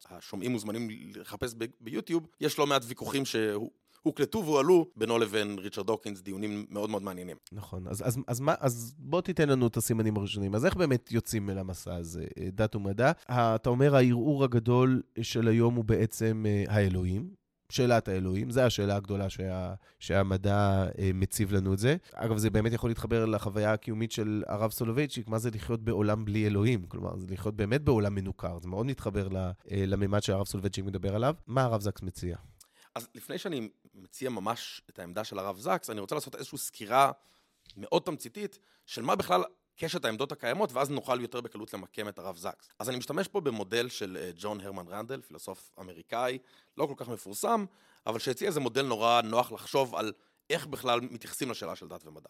השומעים 0.09 0.51
מוזמנים 0.51 0.87
לחפש 1.15 1.53
ביוטיוב, 1.79 2.27
יש 2.41 2.59
לא 2.59 2.67
מעט 2.67 2.81
ויכוחים 2.85 3.25
שהוא... 3.25 3.71
הוקלטו 4.01 4.45
והועלו 4.45 4.87
בינו 4.95 5.17
לבין 5.17 5.59
ריצ'רד 5.59 5.87
דוקינס, 5.87 6.21
דיונים 6.21 6.65
מאוד 6.69 6.89
מאוד 6.89 7.03
מעניינים. 7.03 7.37
נכון, 7.51 7.87
אז, 7.87 8.07
אז, 8.07 8.17
אז, 8.27 8.39
מה, 8.39 8.53
אז 8.59 8.95
בוא 8.97 9.21
תיתן 9.21 9.49
לנו 9.49 9.67
את 9.67 9.77
הסימנים 9.77 10.17
הראשונים. 10.17 10.55
אז 10.55 10.65
איך 10.65 10.75
באמת 10.75 11.11
יוצאים 11.11 11.49
אל 11.49 11.57
המסע 11.57 11.95
הזה, 11.95 12.25
אה, 12.39 12.49
דת 12.51 12.75
ומדע? 12.75 13.11
אתה 13.31 13.69
אומר, 13.69 13.95
הערעור 13.95 14.43
הגדול 14.43 15.01
של 15.21 15.47
היום 15.47 15.75
הוא 15.75 15.85
בעצם 15.85 16.45
אה, 16.47 16.63
האלוהים. 16.67 17.47
שאלת 17.69 18.07
האלוהים, 18.07 18.49
זו 18.49 18.61
השאלה 18.61 18.95
הגדולה 18.95 19.29
שה, 19.29 19.73
שהמדע 19.99 20.85
אה, 20.99 21.11
מציב 21.13 21.53
לנו 21.53 21.73
את 21.73 21.77
זה. 21.77 21.95
אגב, 22.13 22.37
זה 22.37 22.49
באמת 22.49 22.73
יכול 22.73 22.89
להתחבר 22.89 23.25
לחוויה 23.25 23.73
הקיומית 23.73 24.11
של 24.11 24.43
הרב 24.47 24.71
סולובייצ'יק, 24.71 25.27
מה 25.27 25.39
זה 25.39 25.49
לחיות 25.53 25.81
בעולם 25.81 26.25
בלי 26.25 26.47
אלוהים? 26.47 26.83
כלומר, 26.83 27.17
זה 27.17 27.25
לחיות 27.29 27.55
באמת 27.55 27.81
בעולם 27.81 28.15
מנוכר, 28.15 28.59
זה 28.59 28.67
מאוד 28.67 28.85
מתחבר 28.85 29.27
לממד 29.71 30.19
שהרב 30.19 30.45
סולובייצ'יק 30.45 30.85
מדבר 30.85 31.15
עליו. 31.15 31.35
מה 31.47 31.63
הרב 31.63 31.81
זקס 31.81 32.01
מציע? 32.01 32.37
אז 32.97 33.07
לפני 33.15 33.37
שאני 33.37 33.69
מציע 33.95 34.29
ממש 34.29 34.81
את 34.89 34.99
העמדה 34.99 35.23
של 35.23 35.39
הרב 35.39 35.59
זקס, 35.59 35.89
אני 35.89 35.99
רוצה 35.99 36.15
לעשות 36.15 36.35
איזושהי 36.35 36.57
סקירה 36.57 37.11
מאוד 37.77 38.01
תמציתית 38.01 38.59
של 38.85 39.01
מה 39.01 39.15
בכלל 39.15 39.43
קשת 39.75 40.05
העמדות 40.05 40.31
הקיימות, 40.31 40.73
ואז 40.73 40.89
נוכל 40.89 41.21
יותר 41.21 41.41
בקלות 41.41 41.73
למקם 41.73 42.07
את 42.07 42.19
הרב 42.19 42.37
זקס. 42.37 42.69
אז 42.79 42.89
אני 42.89 42.97
משתמש 42.97 43.27
פה 43.27 43.41
במודל 43.41 43.89
של 43.89 44.17
אה, 44.21 44.31
ג'ון 44.35 44.61
הרמן 44.61 44.87
רנדל, 44.87 45.21
פילוסוף 45.21 45.71
אמריקאי, 45.79 46.37
לא 46.77 46.85
כל 46.85 46.93
כך 46.97 47.09
מפורסם, 47.09 47.65
אבל 48.07 48.19
שהציע 48.19 48.47
איזה 48.47 48.59
מודל 48.59 48.85
נורא 48.85 49.21
נוח 49.21 49.51
לחשוב 49.51 49.95
על 49.95 50.13
איך 50.49 50.67
בכלל 50.67 51.01
מתייחסים 51.01 51.51
לשאלה 51.51 51.75
של 51.75 51.87
דת 51.87 52.05
ומדע. 52.05 52.29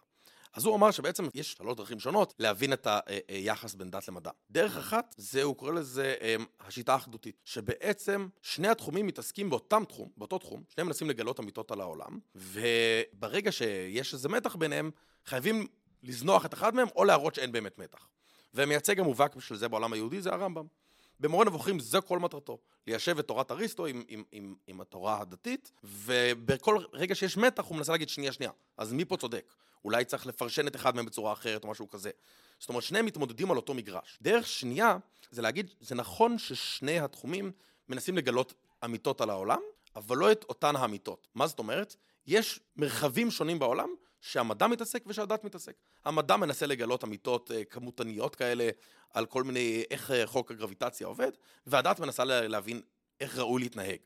אז 0.54 0.66
הוא 0.66 0.76
אמר 0.76 0.92
שבעצם 0.92 1.28
יש 1.34 1.54
שלוש 1.54 1.76
דרכים 1.76 2.00
שונות 2.00 2.34
להבין 2.40 2.74
את 2.74 2.88
היחס 3.28 3.76
בין 3.76 3.92
דת 3.92 4.08
למדע. 4.08 4.32
דרך 4.52 4.78
אחת, 4.78 5.16
זה, 5.18 5.44
הוא 5.44 5.56
קורא 5.56 5.72
לזה 5.72 6.16
אמ, 6.22 6.46
השיטה 6.60 6.94
האחדותית, 6.94 7.42
שבעצם 7.46 8.28
שני 8.42 8.68
התחומים 8.68 9.08
מתעסקים 9.08 9.50
באותם 9.50 9.84
תחום, 9.88 10.10
באותו 10.18 10.38
תחום, 10.38 10.64
שניהם 10.70 10.88
מנסים 10.88 11.10
לגלות 11.10 11.40
אמיתות 11.40 11.72
על 11.72 11.82
העולם, 11.82 12.20
וברגע 12.36 13.52
שיש 13.52 14.14
איזה 14.14 14.30
מתח 14.30 14.56
ביניהם, 14.56 14.92
חייבים 15.26 15.68
לזנוח 16.04 16.46
את 16.46 16.54
אחד 16.54 16.76
מהם 16.76 16.88
או 16.96 17.04
להראות 17.04 17.36
שאין 17.36 17.52
באמת 17.52 17.80
מתח. 17.80 18.08
ומייצג 18.54 19.00
המובהק 19.00 19.40
של 19.40 19.56
זה 19.56 19.68
בעולם 19.68 19.94
היהודי 19.94 20.22
זה 20.22 20.34
הרמב"ם. 20.34 20.66
במורה 21.20 21.46
נבוכים 21.46 21.80
זה 21.80 22.02
כל 22.02 22.20
מטרתו, 22.20 22.58
ליישב 22.88 23.20
את 23.20 23.28
תורת 23.28 23.52
אריסטו 23.52 23.86
עם, 23.86 24.04
עם, 24.08 24.24
עם, 24.32 24.56
עם 24.68 24.82
התורה 24.82 25.22
הדתית, 25.22 25.72
ובכל 25.84 26.78
רגע 26.94 27.16
שיש 27.16 27.38
מתח 27.38 27.66
הוא 27.66 27.78
מנסה 27.78 27.92
להגיד 27.92 28.10
שנייה 28.10 28.32
שנייה, 28.32 28.52
אז 28.78 28.94
מי 28.94 29.06
פה 29.06 29.18
צודק? 29.18 29.54
אולי 29.86 30.06
צריך 30.06 30.28
לפרשן 30.28 30.68
את 30.68 30.76
אחד 30.76 30.96
מהם 30.96 31.06
בצורה 31.06 31.34
אחרת 31.34 31.64
או 31.64 31.70
משהו 31.70 31.90
כזה. 31.90 32.12
זאת 32.60 32.70
אומרת, 32.70 32.84
שניהם 32.84 33.06
מתמודדים 33.06 33.52
על 33.52 33.58
אותו 33.58 33.74
מגרש. 33.74 34.18
דרך 34.22 34.48
שנייה 34.48 34.98
זה 35.32 35.42
להגיד, 35.42 35.74
זה 35.80 35.96
נכון 35.96 36.38
ששני 36.38 37.00
התחומים 37.00 37.52
מנסים 37.90 38.18
לגלות 38.18 38.54
אמיתות 38.86 39.22
על 39.22 39.30
העולם, 39.30 39.60
אבל 39.96 40.18
לא 40.18 40.32
את 40.32 40.46
אותן 40.50 40.76
האמיתות. 40.76 41.28
מה 41.36 41.48
זאת 41.48 41.60
אומרת? 41.60 41.96
יש 42.28 42.60
מרחבים 42.76 43.32
שונים 43.32 43.60
בעולם 43.60 43.90
שהמדע 44.22 44.68
מתעסק 44.68 45.04
ושהדת 45.08 45.44
מתעסק. 45.44 45.74
המדע 46.06 46.38
מנסה 46.38 46.66
לגלות 46.66 47.04
אמיתות 47.04 47.52
אה, 47.52 47.64
כמותניות 47.64 48.36
כאלה 48.36 48.70
על 49.14 49.26
כל 49.26 49.44
מיני, 49.44 49.84
איך 49.92 50.12
אה, 50.12 50.28
חוק 50.28 50.52
הגרביטציה 50.52 51.08
עובד, 51.08 51.32
והדת 51.68 52.00
מנסה 52.00 52.24
להבין 52.24 52.82
איך 53.20 53.38
ראוי 53.38 53.62
להתנהג. 53.62 53.98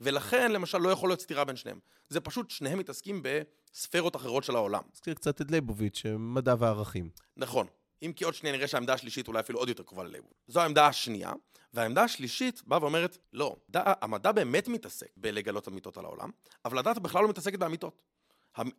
ולכן, 0.00 0.52
למשל, 0.52 0.78
לא 0.78 0.88
יכול 0.88 1.08
להיות 1.08 1.20
סתירה 1.20 1.44
בין 1.44 1.56
שניהם. 1.56 1.78
זה 2.08 2.20
פשוט, 2.20 2.50
שניהם 2.50 2.78
מתעסקים 2.78 3.22
בספרות 3.22 4.16
אחרות 4.16 4.44
של 4.44 4.56
העולם. 4.56 4.82
הזכיר 4.92 5.14
קצת 5.14 5.40
את 5.40 5.50
ליבוביץ', 5.50 6.02
מדע 6.18 6.54
וערכים. 6.58 7.10
נכון. 7.36 7.66
אם 8.02 8.12
כי 8.16 8.24
עוד 8.24 8.34
שנייה 8.34 8.56
נראה 8.56 8.68
שהעמדה 8.68 8.94
השלישית 8.94 9.28
אולי 9.28 9.40
אפילו 9.40 9.58
עוד 9.58 9.68
יותר 9.68 9.82
קרובה 9.82 10.04
לליבוביץ'. 10.04 10.36
זו 10.48 10.60
העמדה 10.60 10.86
השנייה, 10.86 11.32
והעמדה 11.74 12.02
השלישית 12.02 12.62
באה 12.66 12.82
ואומרת, 12.82 13.18
לא, 13.32 13.56
דע, 13.70 13.92
המדע 14.00 14.32
באמת 14.32 14.68
מתעסק 14.68 15.08
בלגלות 15.16 15.68
אמיתות 15.68 15.98
על 15.98 16.04
העולם, 16.04 16.30
אבל 16.64 16.78
הדת 16.78 16.98
בכלל 16.98 17.22
לא 17.22 17.28
מתעסקת 17.28 17.58
באמיתות. 17.58 18.02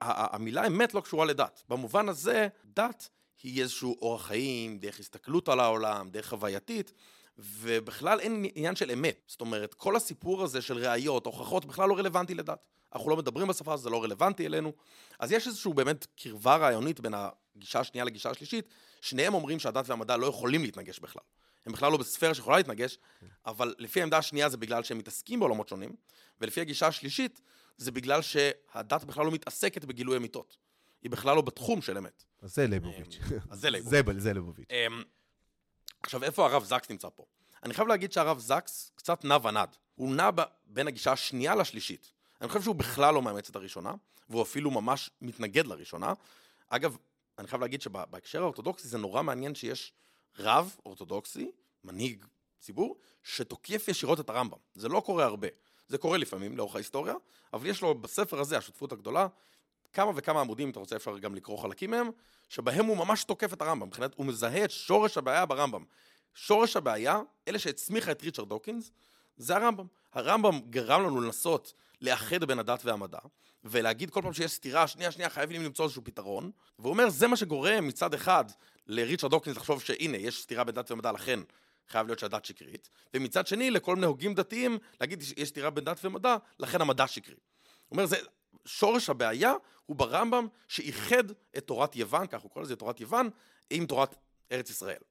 המילה 0.02 0.68
אמת 0.68 0.94
לא 0.94 1.02
קשורה 1.02 1.26
לדת. 1.26 1.64
במובן 1.70 2.10
הזה, 2.10 2.48
דת 2.66 3.10
היא 3.44 3.62
איזשהו 3.62 3.98
אורח 4.02 4.26
חיים, 4.26 4.80
דרך 4.80 5.00
הסתכלות 5.00 5.50
על 5.50 5.60
העולם, 5.60 6.10
דרך 6.10 6.30
חווייתית, 6.30 6.94
ובכלל 7.38 8.20
אין 8.20 8.46
עניין 8.56 8.76
של 8.76 8.92
אמת. 8.92 9.22
זאת 9.28 9.42
אומרת, 9.42 9.74
כל 9.74 9.96
הסיפור 9.96 10.44
הזה 10.44 10.62
של 10.62 10.78
ראיות, 10.78 11.26
הוכחות, 11.26 11.66
בכלל 11.66 11.90
לא 11.90 11.98
רלוונטי 11.98 12.34
לדת. 12.34 12.66
אנחנו 12.94 13.10
לא 13.10 13.18
מדברים 13.18 13.48
בשפה 13.48 13.74
הזאת, 13.74 13.84
זה 13.84 13.90
לא 13.90 14.04
רלוונטי 14.04 14.46
אלינו. 14.46 14.74
אז 15.20 15.32
יש 15.32 15.48
איזושהי 15.48 15.74
באמת 15.74 16.08
קרבה 16.16 16.56
רעיונית 16.56 17.00
בין 17.00 17.14
הגישה 17.14 17.80
השנייה 17.80 18.06
לגישה 18.06 18.30
השלישית, 18.30 18.68
שניהם 19.02 19.34
אומרים 19.34 19.60
שהדת 19.60 19.90
והמדע 19.90 20.18
לא 20.18 20.28
יכולים 20.28 20.62
להתנגש 20.62 21.00
בכלל. 21.00 21.24
הם 21.66 21.72
בכלל 21.72 21.92
לא 21.92 21.98
בספירה 21.98 22.34
שיכולה 22.34 22.58
להתנגש, 22.58 22.98
אבל 23.46 23.76
לפי 23.78 24.00
העמדה 24.00 24.18
השנייה 24.18 24.50
זה 24.50 24.58
בגלל 24.58 24.84
שהם 24.84 24.98
מתעסקים 24.98 25.40
בעולמות 25.40 25.70
שונים, 25.70 25.96
ולפי 26.42 26.62
הגישה 26.62 26.88
השלישית 26.88 27.42
זה 27.78 27.92
בגלל 27.92 28.22
שהדת 28.22 29.04
בכלל 29.04 29.26
לא 29.26 29.32
מתעסקת 29.32 29.86
בגילוי 29.86 30.18
אמיתות. 30.18 30.58
היא 31.02 31.12
בכלל 31.12 31.36
לא 31.36 31.42
בתחום 31.42 31.82
של 31.82 31.98
אמת. 31.98 32.24
אז 32.42 32.56
זה 32.56 32.68
ליבוביץ'. 32.68 33.20
אז 33.50 33.60
זה 33.60 33.70
ליבוביץ'. 33.70 34.18
זה 34.18 34.34
ליבוביץ'. 34.34 34.68
אמ, 34.72 35.04
עכשיו, 36.04 36.24
איפה 36.24 36.46
הרב 36.46 36.64
זקס 36.64 36.90
נמצא 36.90 37.08
פה? 37.16 37.26
אני 37.64 37.74
חייב 37.74 37.88
להגיד 37.88 38.12
שהרב 38.12 38.40
זקס 38.40 38.92
קצת 38.96 39.26
נע 39.26 39.38
ונד. 39.44 39.76
הוא 39.96 40.16
נע 40.16 40.30
בין 40.66 40.88
הגישה 40.88 41.12
השנייה 41.12 41.56
לשלישית. 41.56 42.12
אני 42.42 42.48
חושב 42.48 42.62
שהוא 42.62 42.76
בכלל 42.76 43.14
לא 43.14 43.22
מאמץ 43.22 43.50
את 43.50 43.56
הראשונה, 43.56 43.94
והוא 44.30 44.42
אפילו 44.42 44.72
ממש 44.72 45.10
מתנגד 45.22 45.68
לראשונה. 45.68 46.14
אגב, 46.70 46.98
אני 47.40 47.48
חייב 47.48 47.62
להגיד 47.62 47.82
שבהקשר 47.82 48.42
האורתודוקסי 48.42 48.88
זה 48.88 48.98
נורא 48.98 49.24
מעניין 49.24 49.56
שיש 49.56 49.94
רב 50.40 50.76
אורתודוקסי, 50.86 51.52
מנהיג 51.84 52.26
ציבור, 52.60 52.98
שתוקף 53.24 53.88
ישירות 53.88 54.20
את 54.20 54.30
הרמב"ם. 54.30 54.58
זה 54.76 54.90
לא 54.90 55.00
קורה 55.00 55.26
הרבה. 55.26 55.48
זה 55.88 55.98
קורה 55.98 56.18
לפעמים 56.18 56.58
לאורך 56.58 56.76
ההיסטוריה, 56.76 57.16
אבל 57.54 57.68
יש 57.68 57.82
לו 57.82 57.96
בספר 57.96 58.40
הזה, 58.40 58.58
השותפות 58.58 58.92
הגדולה, 58.92 59.28
כמה 59.94 60.12
וכמה 60.16 60.42
עמודים, 60.42 60.68
אם 60.68 60.72
אתה 60.72 60.80
רוצה, 60.80 60.96
אפשר 60.96 61.18
גם 61.18 61.36
לקרוא 61.36 61.58
חלקים 61.58 61.92
מהם, 61.92 62.10
שבהם 62.50 62.86
הוא 62.86 62.98
ממש 62.98 63.24
תוקף 63.24 63.54
את 63.54 63.62
הרמב"ם, 63.62 63.88
מבחינת, 63.88 64.12
הוא 64.16 64.26
מזהה 64.26 64.66
את 64.66 64.72
שורש 64.72 65.18
הבעיה 65.18 65.46
ברמב"ם. 65.46 65.84
שורש 66.34 66.76
הבעיה, 66.76 67.22
זה 67.48 67.60
שהצמיח 67.60 68.12
את 68.12 68.22
ריצ'רד 68.22 68.50
דוקינס, 68.50 68.92
זה 69.38 69.56
הרמב"ם. 69.56 69.86
הרמב"ם 70.14 70.60
גרם 70.70 71.02
לנו 71.04 71.22
לנסות 71.22 71.74
לאחד 72.02 72.44
בין 72.44 72.60
הדת 72.60 72.86
והמדע, 72.86 73.20
ולהגיד 73.64 74.10
כל 74.10 74.22
פעם 74.22 74.34
שיש 74.34 74.52
סתירה, 74.52 74.88
שנייה, 74.88 75.12
שנייה, 75.12 75.30
חייבים 75.30 75.64
למצוא 75.64 75.86
איזשהו 75.86 76.04
פתרון, 76.04 76.52
והוא 76.80 76.92
אומר, 76.94 77.10
זה 77.10 77.28
מה 77.28 77.36
שגורם 77.36 77.88
מצד 77.88 78.14
אחד 78.14 78.46
לריצ'רד 78.88 79.32
דוקינס 79.32 79.58
לחשוב 79.58 79.82
שהנה, 79.82 80.18
יש 80.18 80.42
סתירה 80.42 80.64
בין 80.64 80.76
דת 80.76 80.92
ומדע, 80.92 81.12
לכן 81.12 81.40
חייב 81.88 82.08
להיות 82.08 82.20
שהדת 82.20 82.46
שקרית, 82.46 82.90
ומצד 83.14 83.48
שני, 83.48 83.72
לכל 83.72 83.96
מיני 83.96 84.08
הוגים 84.08 84.34
דתיים, 84.34 84.78
להגיד 85.02 85.24
יש 85.38 85.50
סתירה 85.50 85.70
בין 85.70 85.84
דת 85.84 86.06
ומדע, 86.06 86.38
לכן 86.60 86.82
המדע 86.82 87.08
שקרי. 87.08 87.36
הוא 87.36 87.40
אומר, 87.92 88.06
זה, 88.06 88.18
שורש 88.66 89.10
הבעיה 89.10 89.54
הוא 89.86 89.96
ברמב"ם 89.96 90.48
שאיחד 90.68 91.24
את 91.58 91.68
תורת 91.68 91.96
יוון, 91.96 92.28
כך 92.28 92.42
הוא 92.42 92.52
קורא 92.52 92.66
לזה 92.66 92.76
תורת 92.76 93.02
יוון, 93.02 93.30
עם 93.70 93.86
תורת 93.86 94.16
ארץ 94.52 94.70
ישראל. 94.70 95.02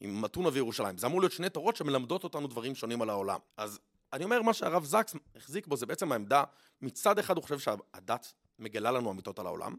עם 0.00 0.22
מתונה 0.22 0.48
וירושלים. 0.52 0.98
זה 0.98 1.06
אמור 1.06 1.20
להיות 1.20 1.32
שני 1.32 1.48
תורות 1.48 1.76
שמלמדות 1.76 2.24
אותנו 2.24 2.46
דברים 2.46 2.74
שונים 2.74 3.02
על 3.02 3.10
העולם. 3.10 3.38
אז 3.56 3.80
אני 4.12 4.24
אומר, 4.24 4.42
מה 4.42 4.54
שהרב 4.54 4.84
זקס 4.84 5.14
החזיק 5.36 5.66
בו 5.66 5.76
זה 5.76 5.86
בעצם 5.86 6.12
העמדה, 6.12 6.44
מצד 6.82 7.18
אחד 7.18 7.36
הוא 7.36 7.42
חושב 7.42 7.58
שהדת 7.58 8.32
מגלה 8.58 8.90
לנו 8.90 9.10
אמיתות 9.10 9.38
על 9.38 9.46
העולם, 9.46 9.76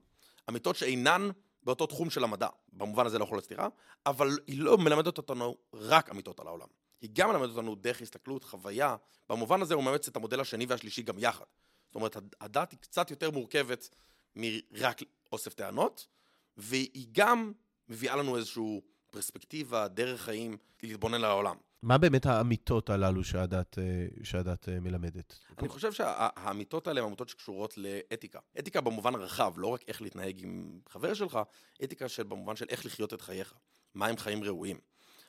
אמיתות 0.50 0.76
שאינן 0.76 1.30
באותו 1.64 1.86
תחום 1.86 2.10
של 2.10 2.24
המדע, 2.24 2.48
במובן 2.74 3.06
הזה 3.06 3.20
לא 3.20 3.24
יכול 3.24 3.38
להיות 3.38 3.52
אבל 4.06 4.38
היא 4.48 4.60
לא 4.60 4.78
מלמדת 4.78 5.18
אותנו 5.18 5.58
רק 5.74 6.10
אמיתות 6.10 6.40
על 6.40 6.48
העולם. 6.48 6.68
היא 7.02 7.10
גם 7.14 7.30
מלמדת 7.30 7.50
אותנו 7.50 7.76
דרך 7.76 8.02
הסתכלות, 8.02 8.44
חוויה, 8.44 8.96
במובן 9.30 9.62
הזה 9.62 9.74
הוא 9.74 9.84
מאמץ 9.84 10.08
את 10.08 10.16
המודל 10.16 10.40
השני 10.40 10.66
והשלישי 10.66 11.02
גם 11.02 11.16
יחד. 11.20 11.46
זאת 11.88 11.96
אומרת, 11.96 12.18
הדת 12.42 12.72
היא 12.72 12.80
קצת 12.80 13.12
יותר 13.12 13.32
מורכבת 13.32 13.90
מרק 14.36 15.02
אוסף 15.32 15.54
טענות, 15.54 16.08
והיא 16.58 17.08
גם 17.12 17.52
מביאה 17.90 18.16
לנו 18.16 18.38
איזושהי 18.38 18.82
פרספקטיבה, 19.12 19.88
דרך 19.88 20.22
חיים, 20.22 20.58
להתבונן 20.84 21.16
על 21.16 21.26
העולם. 21.26 21.56
מה 21.84 21.98
באמת 21.98 22.26
האמיתות 22.26 22.90
הללו 22.90 23.24
שהדת, 23.24 23.80
אה, 23.80 23.84
שהדת 24.24 24.70
אה, 24.70 24.80
מלמדת? 24.80 25.40
אני 25.60 25.70
חושב 25.70 25.92
שהאמיתות 25.92 26.88
האלה 26.88 27.02
הן 27.02 27.08
אמיתות 27.08 27.30
שקשורות 27.30 27.78
לאתיקה. 27.78 28.40
אתיקה 28.60 28.82
במובן 28.82 29.16
הרחב, 29.16 29.54
לא 29.58 29.68
רק 29.68 29.82
איך 29.88 30.02
להתנהג 30.02 30.44
עם 30.44 30.80
חבר 30.90 31.14
שלך, 31.14 31.40
אתיקה 31.84 32.10
של, 32.10 32.24
במובן 32.24 32.56
של 32.56 32.66
איך 32.70 32.86
לחיות 32.86 33.14
את 33.14 33.22
חייך, 33.22 33.54
מה 33.94 34.08
הם 34.08 34.18
חיים 34.18 34.44
ראויים. 34.44 34.78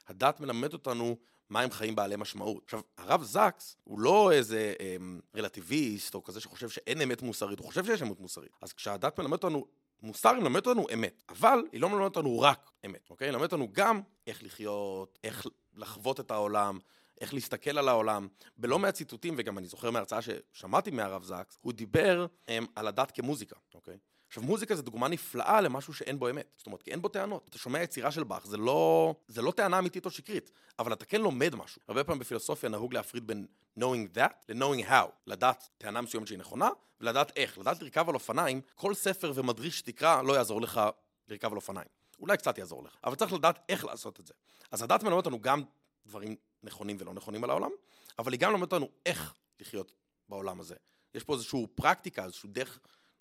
הדת 0.09 0.40
מלמד 0.40 0.73
אותנו 0.73 1.16
מה 1.50 1.61
הם 1.61 1.71
חיים 1.71 1.94
בעלי 1.94 2.16
משמעות. 2.16 2.62
עכשיו, 2.64 2.80
הרב 2.99 3.23
זקס 3.23 3.76
הוא 3.85 4.00
לא 4.00 4.32
איזה 4.32 4.75
אמ, 4.80 5.21
רלטיביסט 5.37 6.14
או 6.14 6.25
כזה 6.25 6.40
שחושב 6.40 6.68
שאין 6.68 7.00
אמת 7.00 7.23
מוסרית, 7.23 7.59
הוא 7.59 7.66
חושב 7.66 7.85
שיש 7.85 8.02
אמת 8.02 8.21
מוסרית. 8.21 8.50
אז 8.62 8.73
כשהדת 8.73 9.18
מלמד 9.18 9.32
אותנו 9.32 9.66
מוסר 10.02 10.28
היא 10.28 10.42
מלמדת 10.42 10.66
אותנו 10.66 10.87
אמת, 10.94 11.23
אבל 11.28 11.59
היא 11.73 11.80
לא 11.80 11.88
מלמדת 11.88 12.16
אותנו 12.16 12.40
רק 12.40 12.71
אמת, 12.87 13.11
אוקיי? 13.11 13.26
היא 13.26 13.32
מלמדת 13.32 13.52
אותנו 13.52 13.68
גם 13.73 14.00
איך 14.26 14.42
לחיות, 14.42 15.18
איך 15.25 15.47
לחוות 15.74 16.20
את 16.20 16.30
העולם, 16.30 16.78
איך 17.20 17.34
להסתכל 17.34 17.78
על 17.78 17.88
העולם. 17.88 18.28
בלא 18.56 18.78
מעט 18.78 18.94
ציטוטים, 18.94 19.34
וגם 19.38 19.58
אני 19.58 19.66
זוכר 19.66 19.90
מהרצאה 19.90 20.18
ששמעתי 20.22 20.90
מהרב 20.90 21.22
זקס, 21.22 21.58
הוא 21.60 21.72
דיבר 21.72 22.26
הם, 22.48 22.66
על 22.74 22.88
הדת 22.88 23.10
כמוזיקה, 23.10 23.56
אוקיי? 23.74 23.98
עכשיו, 24.28 24.42
מוזיקה 24.42 24.74
זה 24.74 24.82
דוגמה 24.82 25.08
נפלאה 25.08 25.60
למשהו 25.60 25.94
שאין 25.94 26.18
בו 26.18 26.30
אמת. 26.30 26.46
זאת 26.56 26.66
אומרת, 26.66 26.82
כי 26.82 26.90
אין 26.90 27.02
בו 27.02 27.08
טענות. 27.08 27.48
אתה 27.48 27.58
שומע 27.58 27.82
יצירה 27.82 28.10
של 28.10 28.24
באך, 28.24 28.46
זה 28.46 28.56
לא, 28.56 29.14
זה 29.28 29.42
לא 29.42 29.50
טענה 29.50 29.78
אמיתית 29.78 30.06
או 30.06 30.10
שקרית, 30.10 30.50
אבל 30.78 30.92
אתה 30.92 31.04
כן 31.04 31.20
לומד 31.20 31.54
משהו. 31.54 31.80
הרבה 31.88 32.04
פעמים 32.04 32.20
בפילוסופיה 32.20 32.68
נהוג 32.68 32.94
להפריד 32.94 33.26
בין 33.26 33.46
knowing 33.78 34.16
that 34.16 34.32
ל-knowing 34.48 34.88
how. 34.88 35.06
לדעת 35.26 35.68
טענה 35.78 36.00
מסוימת 36.00 36.26
שהיא 36.26 36.38
נכונה, 36.38 36.68
ולדעת 37.00 37.32
איך. 37.36 37.58
לדעת 37.58 37.82
לרכב 37.82 38.08
על 38.08 38.14
אופניים, 38.14 38.60
כל 38.74 38.94
ספר 38.94 39.32
ומדריך 39.34 39.74
שתקרא 39.74 40.22
לא 40.22 40.32
יעזור 40.32 40.60
לך 40.60 40.80
לרכב 41.28 41.50
על 41.50 41.56
אופניים. 41.56 42.01
אולי 42.22 42.36
קצת 42.36 42.58
יעזור 42.58 42.84
לך, 42.84 42.96
אבל 43.04 43.14
צריך 43.14 43.32
לדעת 43.32 43.58
איך 43.68 43.84
לעשות 43.84 44.20
את 44.20 44.26
זה. 44.26 44.34
אז 44.70 44.82
הדת 44.82 45.02
מלמד 45.02 45.16
אותנו 45.16 45.40
גם 45.40 45.62
דברים 46.06 46.36
נכונים 46.62 46.96
ולא 47.00 47.14
נכונים 47.14 47.44
על 47.44 47.50
העולם, 47.50 47.70
אבל 48.18 48.32
היא 48.32 48.40
גם 48.40 48.52
מלמדת 48.52 48.72
אותנו 48.72 48.88
איך 49.06 49.34
לחיות 49.60 49.92
בעולם 50.28 50.60
הזה. 50.60 50.74
יש 51.14 51.24
פה 51.24 51.32
איזושהי 51.32 51.66
פרקטיקה, 51.74 52.24
איזושהי 52.24 52.48
דרך 52.48 52.78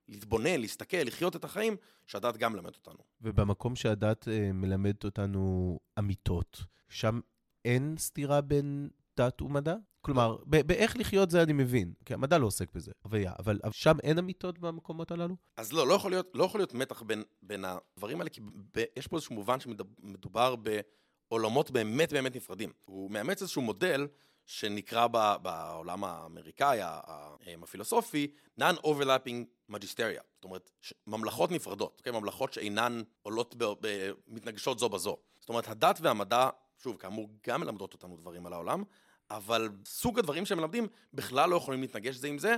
להתבונן, 0.08 0.60
להסתכל, 0.60 0.98
לחיות 0.98 1.36
את 1.36 1.44
החיים, 1.44 1.78
שהדת 2.08 2.38
גם 2.38 2.54
מלמדת 2.54 2.76
אותנו. 2.76 3.00
ובמקום 3.22 3.76
שהדת 3.76 4.28
אה, 4.28 4.52
מלמדת 4.54 5.04
אותנו 5.04 5.80
אמיתות, 6.00 6.64
שם 6.90 7.20
אין 7.66 7.96
סתירה 7.98 8.42
בין 8.42 8.90
דת 9.22 9.42
ומדע? 9.42 9.76
כלומר, 10.02 10.38
באיך 10.46 10.98
לחיות 10.98 11.32
זה 11.32 11.44
אני 11.44 11.54
מבין, 11.54 11.94
כי 12.06 12.14
המדע 12.14 12.38
לא 12.38 12.46
עוסק 12.46 12.74
בזה, 12.74 12.92
הוויה, 13.04 13.34
אבל 13.40 13.60
שם 13.72 13.98
אין 14.04 14.18
אמיתות 14.18 14.60
במקומות 14.60 15.12
הללו? 15.12 15.36
אז 15.58 15.74
לא, 15.74 15.88
לא 15.88 15.94
יכול 15.94 16.12
להיות, 16.12 16.32
לא 16.34 16.44
יכול 16.44 16.60
להיות 16.60 16.74
מתח 16.74 17.02
בין, 17.02 17.24
בין 17.42 17.66
הדברים 17.66 18.20
האלה, 18.20 18.30
כי 18.30 18.42
ב, 18.76 18.84
יש 19.00 19.08
פה 19.08 19.16
איזשהו 19.16 19.36
מובן 19.36 19.60
שמדובר 19.60 20.56
בעולמות 20.56 21.72
באמת 21.72 22.14
באמת 22.14 22.36
נפרדים. 22.36 22.72
הוא 22.86 23.12
מאמץ 23.12 23.42
איזשהו 23.42 23.62
מודל 23.62 24.08
שנקרא 24.46 25.08
בעולם 25.42 26.04
האמריקאי, 26.04 26.80
הפילוסופי, 27.62 28.32
non-overlapping 28.60 29.72
magisteria. 29.72 30.24
זאת 30.36 30.44
אומרת, 30.44 30.72
ממלכות 31.08 31.52
נפרדות, 31.52 32.02
okay? 32.06 32.12
ממלכות 32.12 32.54
שאינן 32.54 33.02
עולות, 33.22 33.56
ב, 33.56 33.66
ב, 33.82 34.12
מתנגשות 34.28 34.80
זו 34.80 34.90
בזו. 34.90 35.18
זאת 35.40 35.50
אומרת, 35.50 35.68
הדת 35.68 36.00
והמדע, 36.02 36.50
שוב, 36.84 36.98
כאמור, 36.98 37.30
גם 37.48 37.62
מלמדות 37.62 37.94
אותנו 37.94 38.18
דברים 38.18 38.46
על 38.46 38.54
העולם, 38.54 38.84
אבל 39.36 39.70
סוג 39.86 40.20
הדברים 40.20 40.46
שהם 40.46 40.58
מלמדים 40.58 40.88
בכלל 41.14 41.50
לא 41.50 41.56
יכולים 41.56 41.82
להתנגש 41.82 42.16
זה 42.16 42.28
עם 42.28 42.38
זה, 42.38 42.56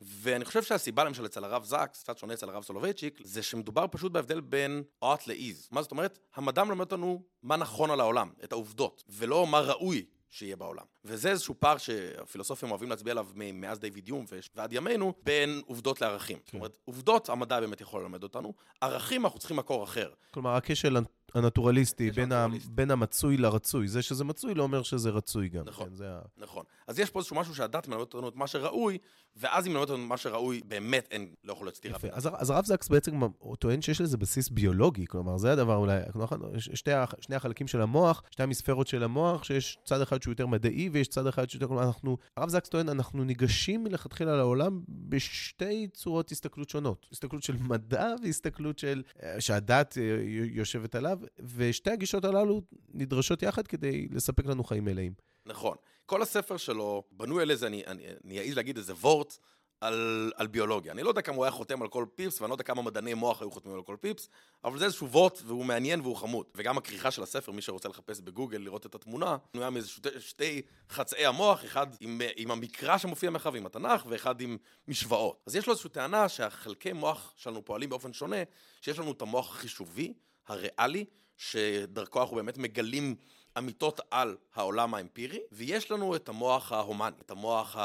ואני 0.00 0.44
חושב 0.44 0.62
שהסיבה 0.62 1.04
למשל 1.04 1.26
אצל 1.26 1.44
הרב 1.44 1.64
זקס, 1.64 2.02
קצת 2.02 2.18
שונה 2.18 2.34
אצל 2.34 2.48
הרב 2.48 2.62
סולובייצ'יק, 2.62 3.20
זה 3.24 3.42
שמדובר 3.42 3.86
פשוט 3.90 4.12
בהבדל 4.12 4.40
בין 4.40 4.82
ought 5.04 5.22
לאיז. 5.26 5.68
מה 5.70 5.82
זאת 5.82 5.90
אומרת? 5.90 6.18
המדע 6.34 6.64
מלמד 6.64 6.80
אותנו 6.80 7.22
מה 7.42 7.56
נכון 7.56 7.90
על 7.90 8.00
העולם, 8.00 8.32
את 8.44 8.52
העובדות, 8.52 9.04
ולא 9.08 9.46
מה 9.46 9.60
ראוי 9.60 10.04
שיהיה 10.30 10.56
בעולם. 10.56 10.84
וזה 11.04 11.30
איזשהו 11.30 11.54
פער 11.58 11.78
שהפילוסופים 11.78 12.70
אוהבים 12.70 12.90
להצביע 12.90 13.10
עליו 13.10 13.26
מאז 13.34 13.78
דיוויד 13.78 14.08
יום 14.08 14.24
ועד 14.54 14.72
ימינו, 14.72 15.12
בין 15.24 15.62
עובדות 15.66 16.00
לערכים. 16.00 16.38
כן. 16.38 16.42
זאת 16.44 16.54
אומרת, 16.54 16.78
עובדות 16.84 17.28
המדע 17.28 17.60
באמת 17.60 17.80
יכול 17.80 18.02
ללמד 18.02 18.22
אותנו, 18.22 18.54
ערכים 18.80 19.24
אנחנו 19.24 19.38
צריכים 19.38 19.56
מקור 19.56 19.84
אחר. 19.84 20.10
כלומר, 20.30 20.56
הכשל 20.56 20.96
הנטורליסטי 21.34 22.10
בין, 22.10 22.32
ה, 22.32 22.46
בין 22.70 22.90
המצוי 22.90 23.36
לרצוי. 23.36 23.88
זה 23.88 24.02
שזה 24.02 24.24
מצוי 24.24 24.54
לא 24.54 24.62
אומר 24.62 24.82
שזה 24.82 25.10
רצוי 25.10 25.48
גם. 25.48 25.64
נכון, 25.66 25.88
כן, 25.88 25.94
זה 25.94 26.10
נכון. 26.36 26.64
אז 26.86 26.98
יש 26.98 27.10
פה 27.10 27.18
איזשהו 27.18 27.36
משהו 27.36 27.54
שהדת 27.54 27.88
מלמדת 27.88 28.14
אותנו 28.14 28.28
את 28.28 28.36
מה 28.36 28.46
שראוי, 28.46 28.98
ואז 29.36 29.66
אם 29.66 29.72
מלמדת 29.72 29.90
אותנו 29.90 30.04
את 30.04 30.08
מה 30.08 30.16
שראוי, 30.16 30.60
באמת 30.64 31.08
אין, 31.10 31.34
לא 31.44 31.52
יכול 31.52 31.66
להיות 31.66 31.76
סתירה. 31.76 31.96
יפה. 31.96 32.08
אז, 32.10 32.28
אז 32.36 32.50
הרב 32.50 32.64
זקס 32.64 32.88
בעצם 32.88 33.20
טוען 33.58 33.82
שיש 33.82 34.00
לזה 34.00 34.16
בסיס 34.16 34.48
ביולוגי, 34.48 35.06
כלומר, 35.06 35.38
זה 35.38 35.52
הדבר 35.52 35.76
אולי, 35.76 36.00
נכון, 36.14 36.40
שתי, 36.58 36.90
שני 37.20 37.36
החלקים 37.36 37.68
של 37.68 37.80
המוח, 37.80 38.22
שתי 38.30 38.42
המספרות 38.42 38.86
של 38.86 39.02
המוח, 39.02 39.44
שיש 39.44 39.78
צד 39.84 40.00
אחד 40.00 40.22
שהוא 40.22 40.32
יותר 40.32 40.46
מדעי 40.46 40.88
ויש 40.92 41.08
צד 41.08 41.26
אחד 41.26 41.50
שהוא 41.50 41.56
יותר... 41.56 41.66
כלומר, 41.66 41.82
אנחנו, 41.82 42.16
הרב 42.36 42.48
זקס 42.48 42.68
טוען, 42.68 42.88
אנחנו 42.88 43.24
ניגשים 43.24 43.84
מלכתחילה 43.84 44.36
לעולם 44.36 44.80
בשתי 44.88 45.88
צורות 45.92 46.30
הסתכלות 46.30 46.68
שונות. 46.68 47.06
הסתכלות 47.12 47.42
של 47.42 47.56
מדע 47.56 48.06
והסתכלות 48.22 48.78
של... 48.78 49.02
אה, 49.22 49.40
שהדת 49.40 49.98
אה, 49.98 50.02
יושבת 50.52 50.94
עליו, 50.94 51.18
ושתי 51.56 51.90
הגישות 51.90 52.24
הללו 52.24 52.62
נדרשות 52.94 53.42
יחד 53.42 53.66
כדי 53.66 54.08
לספק 54.10 54.46
לנו 54.46 54.64
חיים 54.64 54.84
מלאים. 54.84 55.12
נכון. 55.46 55.76
כל 56.06 56.22
הספר 56.22 56.56
שלו 56.56 57.02
בנוי 57.12 57.42
על 57.42 57.50
איזה, 57.50 57.66
אני, 57.66 57.82
אני 58.24 58.40
אעז 58.40 58.56
להגיד 58.56 58.76
איזה 58.76 58.94
וורט 58.94 59.38
על, 59.82 60.32
על 60.36 60.46
ביולוגיה. 60.46 60.92
אני 60.92 61.02
לא 61.02 61.08
יודע 61.08 61.22
כמה 61.22 61.36
הוא 61.36 61.44
היה 61.44 61.50
חותם 61.50 61.82
על 61.82 61.88
כל 61.88 62.06
פיפס, 62.14 62.40
ואני 62.40 62.50
לא 62.50 62.54
יודע 62.54 62.64
כמה 62.64 62.82
מדעני 62.82 63.14
מוח 63.14 63.42
היו 63.42 63.50
חותמים 63.50 63.74
על 63.74 63.82
כל 63.82 63.96
פיפס, 64.00 64.28
אבל 64.64 64.78
זה 64.78 64.84
איזשהו 64.84 65.08
וורט, 65.08 65.42
והוא 65.46 65.64
מעניין 65.64 66.00
והוא 66.00 66.16
חמוד. 66.16 66.46
וגם 66.54 66.78
הכריכה 66.78 67.10
של 67.10 67.22
הספר, 67.22 67.52
מי 67.52 67.62
שרוצה 67.62 67.88
לחפש 67.88 68.20
בגוגל, 68.20 68.58
לראות 68.58 68.86
את 68.86 68.94
התמונה, 68.94 69.36
בנויה 69.54 69.70
מאיזה 69.70 69.88
שתי, 69.88 70.08
שתי 70.20 70.62
חצאי 70.90 71.26
המוח, 71.26 71.64
אחד 71.64 71.86
עם, 72.00 72.20
עם 72.36 72.50
המקרא 72.50 72.98
שמופיע 72.98 73.30
מאחוריו, 73.30 73.60
עם 73.60 73.66
התנ"ך, 73.66 74.06
ואחד 74.08 74.40
עם 74.40 74.56
משוואות. 74.88 75.42
אז 75.46 75.56
יש 75.56 75.66
לו 75.66 75.72
איזושהי 75.72 75.90
טענה 75.90 76.28
שהחלקי 76.28 76.92
מוח 76.92 77.32
שלנו 77.36 77.64
פועלים 77.64 77.88
באופן 77.88 78.12
שונה, 78.12 78.42
שיש 78.80 78.98
לנו 78.98 79.12
את 79.12 79.22
המוח 79.22 79.50
החישובי, 79.50 80.12
הריאלי, 80.46 81.04
שדרכו 81.36 82.20
אנחנו 82.20 82.36
באמת 82.36 82.58
מגלים 82.58 83.16
אמיתות 83.58 84.00
על 84.10 84.36
העולם 84.54 84.94
האמפירי, 84.94 85.40
ויש 85.52 85.90
לנו 85.90 86.16
את 86.16 86.28
המוח 86.28 86.72
ההומני, 86.72 87.16
את 87.20 87.30
המוח 87.30 87.76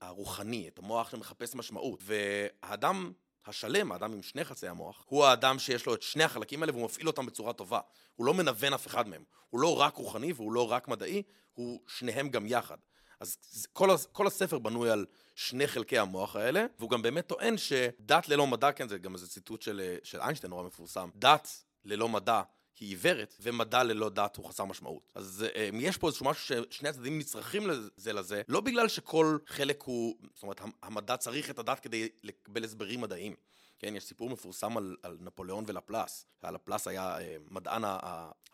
הרוחני, 0.00 0.68
את 0.68 0.78
המוח 0.78 1.10
שמחפש 1.10 1.54
משמעות. 1.54 2.02
והאדם 2.02 3.12
השלם, 3.46 3.92
האדם 3.92 4.12
עם 4.12 4.22
שני 4.22 4.44
חצי 4.44 4.68
המוח, 4.68 5.04
הוא 5.08 5.24
האדם 5.24 5.58
שיש 5.58 5.86
לו 5.86 5.94
את 5.94 6.02
שני 6.02 6.24
החלקים 6.24 6.62
האלה 6.62 6.72
והוא 6.72 6.84
מפעיל 6.84 7.06
אותם 7.06 7.26
בצורה 7.26 7.52
טובה. 7.52 7.80
הוא 8.14 8.26
לא 8.26 8.34
מנוון 8.34 8.72
אף 8.72 8.86
אחד 8.86 9.08
מהם. 9.08 9.24
הוא 9.50 9.60
לא 9.60 9.80
רק 9.80 9.96
רוחני 9.96 10.32
והוא 10.32 10.52
לא 10.52 10.70
רק 10.72 10.88
מדעי, 10.88 11.22
הוא 11.52 11.80
שניהם 11.86 12.28
גם 12.28 12.46
יחד. 12.46 12.76
אז 13.20 13.66
כל, 13.72 13.90
כל 14.12 14.26
הספר 14.26 14.58
בנוי 14.58 14.90
על 14.90 15.06
שני 15.34 15.66
חלקי 15.66 15.98
המוח 15.98 16.36
האלה, 16.36 16.66
והוא 16.78 16.90
גם 16.90 17.02
באמת 17.02 17.26
טוען 17.26 17.58
שדת 17.58 18.28
ללא 18.28 18.46
מדע, 18.46 18.72
כן, 18.72 18.88
זה 18.88 18.98
גם 18.98 19.14
איזה 19.14 19.28
ציטוט 19.28 19.62
של, 19.62 19.96
של 20.02 20.20
איינשטיין 20.20 20.50
נורא 20.50 20.62
מפורסם, 20.62 21.08
דת 21.16 21.64
ללא 21.84 22.08
מדע 22.08 22.42
היא 22.80 22.88
עיוורת, 22.88 23.34
ומדע 23.40 23.82
ללא 23.82 24.08
דת 24.08 24.36
הוא 24.36 24.46
חסר 24.46 24.64
משמעות. 24.64 25.12
אז 25.14 25.46
אה, 25.54 25.68
יש 25.80 25.96
פה 25.96 26.06
איזשהו 26.06 26.26
משהו 26.26 26.56
ששני 26.70 26.88
הצדדים 26.88 27.18
נצרכים 27.18 27.66
לזה 27.66 28.12
לזה, 28.12 28.42
לא 28.48 28.60
בגלל 28.60 28.88
שכל 28.88 29.38
חלק 29.46 29.82
הוא, 29.82 30.16
זאת 30.34 30.42
אומרת, 30.42 30.60
המדע 30.82 31.16
צריך 31.16 31.50
את 31.50 31.58
הדת 31.58 31.80
כדי 31.80 32.08
לקבל 32.22 32.64
הסברים 32.64 33.00
מדעיים. 33.00 33.34
כן, 33.78 33.96
יש 33.96 34.04
סיפור 34.04 34.30
מפורסם 34.30 34.76
על, 34.76 34.96
על 35.02 35.16
נפוליאון 35.20 35.64
ולפלס. 35.66 36.26
לפלס 36.50 36.88
היה 36.88 37.18
אה, 37.18 37.36
מדען 37.50 37.82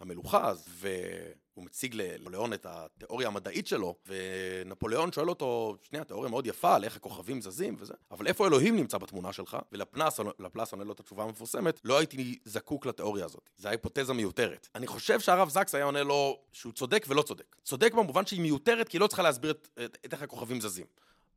המלוכה 0.00 0.48
אז, 0.48 0.64
והוא 0.68 1.64
מציג 1.64 1.94
לנפוליאון 1.94 2.52
את 2.52 2.66
התיאוריה 2.66 3.28
המדעית 3.28 3.66
שלו, 3.66 3.94
ונפוליאון 4.06 5.12
שואל 5.12 5.28
אותו, 5.28 5.76
שנייה, 5.82 6.04
תיאוריה 6.04 6.30
מאוד 6.30 6.46
יפה 6.46 6.74
על 6.74 6.84
איך 6.84 6.96
הכוכבים 6.96 7.40
זזים 7.40 7.76
וזה, 7.78 7.94
אבל 8.10 8.26
איפה 8.26 8.46
אלוהים 8.46 8.76
נמצא 8.76 8.98
בתמונה 8.98 9.32
שלך? 9.32 9.56
ולפלס 9.72 10.72
עונה 10.72 10.84
לו 10.84 10.92
את 10.92 11.00
התשובה 11.00 11.24
המפורסמת, 11.24 11.80
לא 11.84 11.98
הייתי 11.98 12.38
זקוק 12.44 12.86
לתיאוריה 12.86 13.24
הזאת. 13.24 13.50
זו 13.58 13.68
היפותזה 13.68 14.12
מיותרת. 14.12 14.68
אני 14.74 14.86
חושב 14.86 15.20
שהרב 15.20 15.48
זקס 15.48 15.74
היה 15.74 15.84
עונה 15.84 16.02
לו 16.02 16.38
שהוא 16.52 16.72
צודק 16.72 17.04
ולא 17.08 17.22
צודק. 17.22 17.56
צודק 17.62 17.92
במובן 17.94 18.26
שהיא 18.26 18.40
מיותרת 18.40 18.88
כי 18.88 18.96
היא 18.96 19.00
לא 19.00 19.06
צריכה 19.06 19.22
להסביר 19.22 19.50
את, 19.50 19.68
את, 19.84 19.98
את 20.06 20.12
איך 20.12 20.22
הכוכבים 20.22 20.60
זזים. 20.60 20.86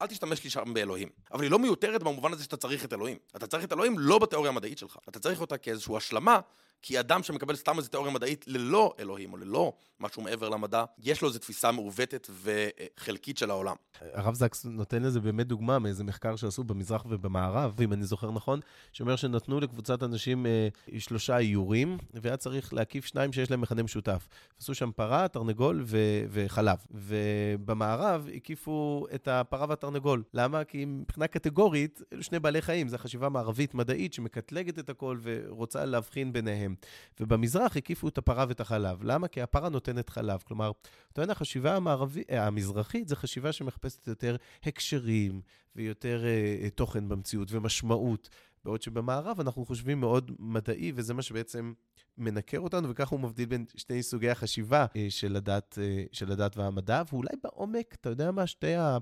אל 0.04 0.08
תשתמש 0.08 0.44
לי 0.44 0.50
שם 0.50 0.74
באלוהים. 0.74 1.10
אבל 1.34 1.44
היא 1.44 1.52
לא 1.52 1.60
מיותרת 1.60 2.04
במובן 2.04 2.34
הזה 2.34 2.44
שאתה 2.44 2.58
צריך 2.58 2.86
את 2.86 2.94
אלוהים. 2.94 3.18
אתה 3.36 3.48
צריך 3.48 3.64
את 3.64 3.74
אלוהים 3.74 4.00
לא 4.00 4.20
בתיאוריה 4.20 4.52
המדעית 4.52 4.78
שלך. 4.78 4.98
אתה 5.10 5.20
צריך 5.20 5.42
אותה 5.42 5.58
כאיזושהי 5.58 5.98
השלמה 5.98 6.40
כי 6.84 7.00
אדם 7.00 7.24
שמקבל 7.24 7.56
סתם 7.56 7.78
איזו 7.78 7.90
תיאוריה 7.90 8.14
מדעית 8.14 8.46
ללא 8.48 8.94
אלוהים 9.00 9.34
או 9.34 9.38
ללא 9.38 9.74
משהו 10.00 10.22
מעבר 10.22 10.50
למדע, 10.50 10.84
יש 11.00 11.22
לו 11.22 11.28
איזו 11.28 11.40
תפיסה 11.40 11.72
מעוותת 11.72 12.30
וחלקית 12.44 13.38
של 13.38 13.50
העולם. 13.50 13.76
הרב 14.14 14.34
זקס 14.34 14.66
נותן 14.66 15.04
לזה 15.04 15.20
באמת 15.20 15.48
דוגמה 15.48 15.80
מאיזה 15.80 16.04
מחקר 16.04 16.36
שעשו 16.36 16.64
במזרח 16.64 17.06
ובמערב, 17.10 17.82
אם 17.82 17.94
אני 17.94 18.04
זוכר 18.04 18.32
נכון, 18.32 18.60
שאומר 18.92 19.16
שנתנו 19.16 19.60
לקבוצת 19.60 20.04
אנשים 20.04 20.46
אה, 20.46 20.68
שלושה 21.00 21.38
איורים, 21.38 21.98
והיה 22.14 22.38
צריך 22.38 22.74
להקיף 22.74 23.06
שניים 23.06 23.34
שיש 23.34 23.52
להם 23.52 23.62
מכנה 23.62 23.84
משותף. 23.84 24.28
עשו 24.60 24.76
שם 24.76 24.92
פרה, 24.96 25.28
תרנגול 25.28 25.84
ו- 25.86 26.26
וחלב. 26.30 26.78
ובמערב 26.92 28.30
הקיפו 28.36 29.06
את 29.16 29.28
הפרה 29.28 29.66
והתרנגול. 29.70 30.24
למה? 30.34 30.64
כי 30.64 30.86
מבחינה 30.86 31.28
קטגורית, 31.28 32.02
אלו 32.14 32.24
שני 32.24 32.40
בעלי 32.40 32.62
חיים, 32.62 32.88
זו 32.88 32.98
חשיבה 32.98 33.30
מערבית 33.30 33.74
מדעית 33.74 34.14
שמקטלגת 34.14 34.80
את 34.80 34.90
הכל 34.90 35.20
ורוצה 35.24 35.86
להבחין 35.86 36.34
ביניהם. 36.34 36.73
ובמזרח 37.20 37.78
הקיפו 37.78 38.08
את 38.08 38.18
הפרה 38.18 38.46
ואת 38.48 38.60
החלב. 38.60 39.04
למה? 39.04 39.28
כי 39.28 39.42
הפרה 39.42 39.70
נותנת 39.70 40.10
חלב. 40.10 40.44
כלומר, 40.48 40.72
טוען 41.14 41.30
החשיבה 41.30 41.76
המערבי, 41.76 42.24
אה, 42.30 42.48
המזרחית 42.48 43.08
זה 43.08 43.16
חשיבה 43.16 43.52
שמחפשת 43.52 44.08
יותר 44.08 44.36
הקשרים 44.64 45.42
ויותר 45.76 46.24
uh, 46.24 46.70
תוכן 46.70 47.10
במציאות 47.10 47.48
ומשמעות. 47.52 48.30
בעוד 48.66 48.82
שבמערב 48.82 49.40
אנחנו 49.40 49.66
חושבים 49.66 50.00
מאוד 50.00 50.32
מדעי, 50.40 50.92
וזה 50.96 51.14
מה 51.14 51.22
שבעצם 51.22 51.74
מנקר 52.18 52.60
אותנו, 52.60 52.90
וככה 52.90 53.16
הוא 53.16 53.20
מבדיל 53.20 53.46
בין 53.46 53.66
שני 53.76 54.04
סוגי 54.04 54.30
החשיבה 54.30 54.86
uh, 54.86 54.98
של 55.10 55.36
הדת, 55.36 55.78
uh, 55.78 56.10
של 56.12 56.32
הדת 56.32 56.58
והמדע, 56.58 57.02
ואולי 57.12 57.36
בעומק, 57.44 57.96
אתה 58.02 58.10
יודע 58.10 58.32
מה, 58.32 58.48
שתי 58.48 58.76
ה... 58.76 58.98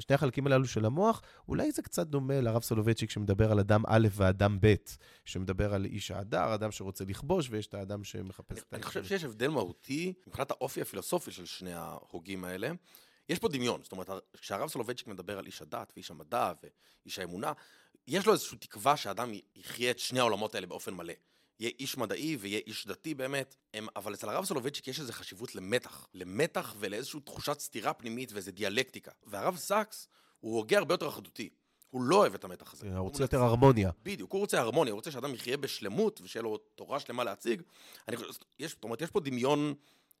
שני 0.00 0.14
החלקים 0.14 0.46
הללו 0.46 0.66
של 0.66 0.84
המוח, 0.84 1.22
אולי 1.48 1.72
זה 1.72 1.82
קצת 1.82 2.06
דומה 2.06 2.40
לרב 2.40 2.62
סולובייצ'יק 2.62 3.10
שמדבר 3.10 3.52
על 3.52 3.58
אדם 3.60 3.82
א' 3.86 4.08
ואדם 4.12 4.58
ב', 4.60 4.74
שמדבר 5.24 5.74
על 5.74 5.84
איש 5.84 6.10
ההדר, 6.10 6.54
אדם 6.54 6.70
שרוצה 6.70 7.04
לכבוש, 7.04 7.48
ויש 7.50 7.66
את 7.66 7.74
האדם 7.74 8.04
שמחפש 8.04 8.58
את 8.58 8.72
ה... 8.72 8.76
אני 8.76 8.82
חושב 8.82 9.04
שיש 9.04 9.24
הבדל 9.24 9.48
מהותי 9.48 10.12
מבחינת 10.26 10.50
האופי 10.50 10.80
הפילוסופי 10.80 11.30
של 11.30 11.44
שני 11.44 11.72
ההוגים 11.72 12.44
האלה. 12.44 12.70
יש 13.28 13.38
פה 13.38 13.48
דמיון, 13.48 13.80
זאת 13.82 13.92
אומרת, 13.92 14.10
כשהרב 14.40 14.68
סולובייצ'יק 14.68 15.06
מדבר 15.06 15.38
על 15.38 15.46
איש 15.46 15.62
הדת 15.62 15.92
ואיש 15.96 16.10
המדע 16.10 16.52
ואיש 16.62 17.18
האמונה, 17.18 17.52
יש 18.06 18.26
לו 18.26 18.32
איזושהי 18.32 18.58
תקווה 18.58 18.96
שאדם 18.96 19.32
יחיה 19.56 19.90
את 19.90 19.98
שני 19.98 20.20
העולמות 20.20 20.54
האלה 20.54 20.66
באופן 20.66 20.94
מלא. 20.94 21.12
יהיה 21.60 21.72
איש 21.80 21.96
מדעי 21.96 22.36
ויהיה 22.36 22.60
איש 22.66 22.86
דתי 22.86 23.14
באמת, 23.14 23.56
הם, 23.74 23.86
אבל 23.96 24.14
אצל 24.14 24.28
הרב 24.28 24.44
סולובייצ'יק 24.44 24.88
יש 24.88 25.00
איזו 25.00 25.12
חשיבות 25.12 25.54
למתח, 25.54 26.06
למתח 26.14 26.74
ולאיזושהי 26.78 27.20
תחושת 27.20 27.60
סתירה 27.60 27.92
פנימית 27.92 28.32
ואיזו 28.32 28.50
דיאלקטיקה. 28.50 29.10
והרב 29.26 29.56
סאקס 29.56 30.08
הוא 30.40 30.56
הוגה 30.56 30.78
הרבה 30.78 30.94
יותר 30.94 31.08
אחדותי. 31.08 31.48
הוא 31.90 32.02
לא 32.02 32.16
אוהב 32.16 32.34
את 32.34 32.44
המתח 32.44 32.72
הזה. 32.72 32.86
הוא 32.86 32.98
רוצה 32.98 33.24
יותר 33.24 33.42
הרמוניה. 33.42 33.90
בדיוק, 34.02 34.32
הוא 34.32 34.40
רוצה 34.40 34.60
הרמוניה, 34.60 34.92
הוא 34.92 34.98
רוצה 34.98 35.10
שאדם 35.10 35.34
יחיה 35.34 35.56
בשלמות 35.56 36.20
ושיהיה 36.20 36.42
לו 36.42 36.56
תורה 36.56 37.00
שלמה 37.00 37.24
להציג. 37.24 37.62
אני 38.08 38.16
יש, 38.58 38.70
זאת 38.70 38.84
אומרת, 38.84 39.02
יש 39.02 39.10
פה 39.10 39.20
דמיון 39.20 39.74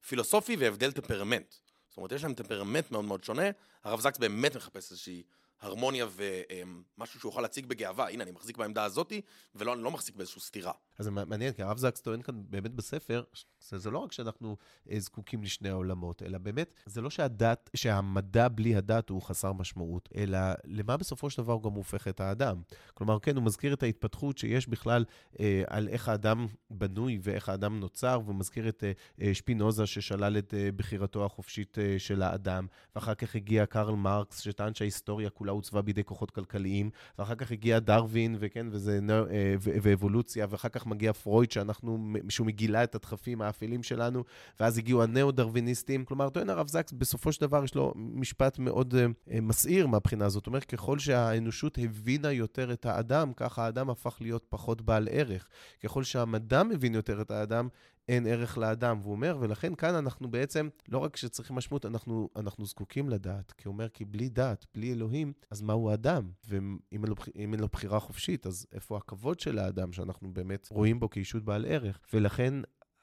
פילוסופי 0.08 0.56
והבדל 0.56 0.92
טמפרמנט. 0.92 1.54
זאת 1.88 1.96
אומרת, 1.96 2.12
יש 2.12 2.22
להם 2.22 2.34
טמפרמנט 2.34 2.90
מאוד 2.90 3.04
מאוד 3.04 3.24
שונה. 3.24 3.46
הרב 3.84 4.00
זקס 4.00 4.18
באמת 4.18 4.56
מחפש 4.56 4.90
איזושהי 4.90 5.22
הרמוניה 5.62 6.06
ומשהו 6.16 7.20
שהוא 7.20 7.30
יכול 7.30 7.42
להציג 7.42 7.66
בגאווה. 7.66 8.10
הנה, 8.10 8.22
אני 8.22 8.30
מחזיק 8.30 8.56
בעמדה 8.56 8.84
הזאתי, 8.84 9.20
ולא, 9.54 9.74
אני 9.74 9.82
לא 9.82 9.90
מחזיק 9.90 10.16
באיזושהי 10.16 10.40
סתירה. 10.40 10.72
אז 10.98 11.04
זה 11.04 11.10
מעניין, 11.10 11.52
כי 11.52 11.62
הרב 11.62 11.78
זקס 11.78 12.00
טוען 12.00 12.22
כאן 12.22 12.34
באמת 12.50 12.74
בספר, 12.74 13.22
זה, 13.60 13.78
זה 13.78 13.90
לא 13.90 13.98
רק 13.98 14.12
שאנחנו 14.12 14.56
אה, 14.90 15.00
זקוקים 15.00 15.42
לשני 15.42 15.68
העולמות, 15.68 16.22
אלא 16.22 16.38
באמת, 16.38 16.74
זה 16.86 17.00
לא 17.00 17.10
שהדת, 17.10 17.70
שהמדע 17.74 18.48
בלי 18.48 18.76
הדת 18.76 19.08
הוא 19.08 19.22
חסר 19.22 19.52
משמעות, 19.52 20.08
אלא 20.16 20.38
למה 20.64 20.96
בסופו 20.96 21.30
של 21.30 21.42
דבר 21.42 21.52
הוא 21.52 21.62
גם 21.62 21.72
הופך 21.72 22.08
את 22.08 22.20
האדם. 22.20 22.62
כלומר, 22.94 23.18
כן, 23.18 23.36
הוא 23.36 23.44
מזכיר 23.44 23.72
את 23.72 23.82
ההתפתחות 23.82 24.38
שיש 24.38 24.68
בכלל 24.68 25.04
אה, 25.40 25.62
על 25.66 25.88
איך 25.88 26.08
האדם 26.08 26.46
בנוי 26.70 27.18
ואיך 27.22 27.48
האדם 27.48 27.80
נוצר, 27.80 28.20
והוא 28.24 28.34
מזכיר 28.34 28.68
את 28.68 28.84
אה, 28.84 28.92
אה 29.22 29.34
שפינוזה 29.34 29.86
ששלל 29.86 30.38
את 30.38 30.54
אה, 30.54 30.72
בחירתו 30.76 31.24
החופשית 31.24 31.78
אה, 31.78 31.94
של 31.98 32.22
האדם, 32.22 32.66
ואחר 32.94 33.14
כך 33.14 33.34
הגיע 33.34 33.66
קרל 33.66 33.94
מרקס, 33.94 34.40
שטען 34.40 34.74
שההיסטוריה 34.74 35.30
כולה 35.30 35.51
עוצבה 35.52 35.82
בידי 35.82 36.04
כוחות 36.04 36.30
כלכליים, 36.30 36.90
ואחר 37.18 37.34
כך 37.34 37.52
הגיע 37.52 37.78
דרווין, 37.78 38.36
וכן, 38.38 38.66
וזה, 38.70 39.00
אה, 39.10 39.54
ואבולוציה, 39.58 40.46
ואחר 40.50 40.68
כך 40.68 40.86
מגיע 40.86 41.12
פרויד, 41.12 41.50
שאנחנו, 41.50 42.14
שהוא 42.28 42.46
מגילה 42.46 42.84
את 42.84 42.94
הדחפים 42.94 43.42
האפלים 43.42 43.82
שלנו, 43.82 44.24
ואז 44.60 44.78
הגיעו 44.78 45.02
הנאו-דרוויניסטים. 45.02 46.04
כלומר, 46.04 46.28
טוען 46.28 46.50
הרב 46.50 46.68
זקס, 46.68 46.92
בסופו 46.92 47.32
של 47.32 47.40
דבר 47.40 47.64
יש 47.64 47.74
לו 47.74 47.92
משפט 47.96 48.58
מאוד 48.58 48.94
uh, 48.94 49.40
מסעיר 49.42 49.86
מהבחינה 49.86 50.24
הזאת. 50.24 50.42
זאת 50.42 50.46
אומרת, 50.46 50.64
ככל 50.64 50.98
שהאנושות 50.98 51.78
הבינה 51.78 52.32
יותר 52.32 52.72
את 52.72 52.86
האדם, 52.86 53.32
ככה 53.32 53.64
האדם 53.64 53.90
הפך 53.90 54.16
להיות 54.20 54.44
פחות 54.48 54.82
בעל 54.82 55.08
ערך. 55.10 55.48
ככל 55.82 56.04
שהמדע 56.04 56.62
מבין 56.62 56.94
יותר 56.94 57.20
את 57.20 57.30
האדם, 57.30 57.68
אין 58.08 58.26
ערך 58.26 58.58
לאדם. 58.58 58.98
והוא 59.02 59.12
אומר, 59.12 59.36
ולכן 59.40 59.74
כאן 59.74 59.94
אנחנו 59.94 60.30
בעצם, 60.30 60.68
לא 60.88 60.98
רק 60.98 61.16
שצריכים 61.16 61.56
משמעות, 61.56 61.86
אנחנו, 61.86 62.28
אנחנו 62.36 62.66
זקוקים 62.66 63.08
לדעת. 63.08 63.52
כי 63.52 63.68
הוא 63.68 63.72
אומר, 63.72 63.88
כי 63.88 64.04
בלי 64.04 64.28
דת, 64.28 64.66
בלי 64.74 64.92
אלוהים, 64.92 65.32
אז 65.50 65.62
מהו 65.62 65.94
אדם? 65.94 66.30
ואם 66.48 66.78
אין 66.92 67.04
לו, 67.04 67.14
לו 67.58 67.68
בחירה 67.68 68.00
חופשית, 68.00 68.46
אז 68.46 68.66
איפה 68.72 68.96
הכבוד 68.96 69.40
של 69.40 69.58
האדם, 69.58 69.92
שאנחנו 69.92 70.32
באמת 70.32 70.68
רואים 70.70 71.00
בו 71.00 71.10
כאישות 71.10 71.44
בעל 71.44 71.66
ערך? 71.68 71.98
ולכן 72.12 72.54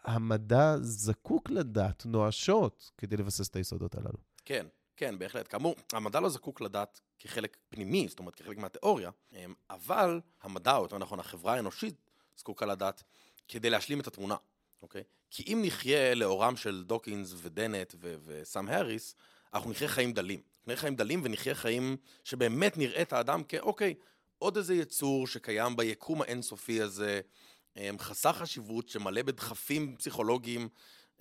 המדע 0.04 0.76
זקוק 0.82 1.50
לדת 1.50 2.06
נואשות 2.06 2.92
כדי 2.98 3.18
לבסס 3.18 3.50
את 3.50 3.56
היסודות 3.56 3.96
הללו. 3.96 4.20
כן, 4.46 4.68
כן, 4.98 5.20
בהחלט. 5.20 5.48
כאמור, 5.52 5.76
המדע 5.94 6.20
לא 6.20 6.30
זקוק 6.30 6.62
לדת 6.62 7.02
כחלק 7.20 7.58
פנימי, 7.70 8.08
זאת 8.08 8.20
אומרת, 8.20 8.36
כחלק 8.36 8.58
מהתיאוריה, 8.58 9.10
אמ, 9.32 9.54
אבל 9.70 10.22
המדע, 10.42 10.76
או 10.76 10.84
יותר 10.84 10.98
נכון, 10.98 11.20
החברה 11.20 11.54
האנושית, 11.54 11.96
זקוקה 12.38 12.66
לדת 12.66 13.04
כדי 13.48 13.70
להשלים 13.70 14.00
את 14.00 14.08
התמונה. 14.08 14.36
אוקיי? 14.82 15.04
כי 15.32 15.44
אם 15.54 15.62
נחיה 15.65 16.15
לאורם 16.15 16.56
של 16.56 16.84
דוקינס 16.88 17.34
ודנט 17.38 17.96
ו- 18.00 18.15
וסאם 18.26 18.70
האריס, 18.70 19.15
אנחנו 19.54 19.72
נחיה 19.72 19.88
חיים 19.88 20.13
דלים. 20.13 20.42
נחיה 20.68 20.78
חיים 20.78 20.96
דלים 20.96 21.22
ונחיה 21.24 21.56
חיים 21.56 21.98
שבאמת 22.24 22.78
נראה 22.78 23.02
את 23.02 23.13
האדם 23.13 23.44
כאוקיי, 23.44 23.94
עוד 24.38 24.58
איזה 24.58 24.76
יצור 24.76 25.28
שקיים 25.28 25.76
ביקום 25.76 26.22
האינסופי 26.22 26.82
הזה, 26.82 27.22
אמ, 27.78 28.00
חסר 28.00 28.34
חשיבות, 28.34 28.89
שמלא 28.89 29.22
בדחפים 29.22 29.96
פסיכולוגיים, 29.98 30.70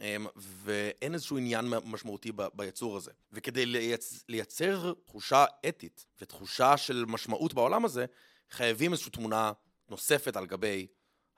אמ, 0.01 0.27
ואין 0.37 1.15
איזשהו 1.15 1.39
עניין 1.39 1.65
משמעותי 1.85 2.33
ביצור 2.55 2.97
הזה. 2.97 3.11
וכדי 3.33 3.67
לייצ... 3.67 4.25
לייצר 4.29 4.93
תחושה 5.05 5.45
אתית 5.69 6.07
ותחושה 6.21 6.77
של 6.77 7.05
משמעות 7.09 7.55
בעולם 7.55 7.85
הזה, 7.85 8.07
חייבים 8.51 8.93
איזושהי 8.93 9.13
תמונה 9.13 9.53
נוספת 9.89 10.37
על 10.37 10.47
גבי 10.47 10.87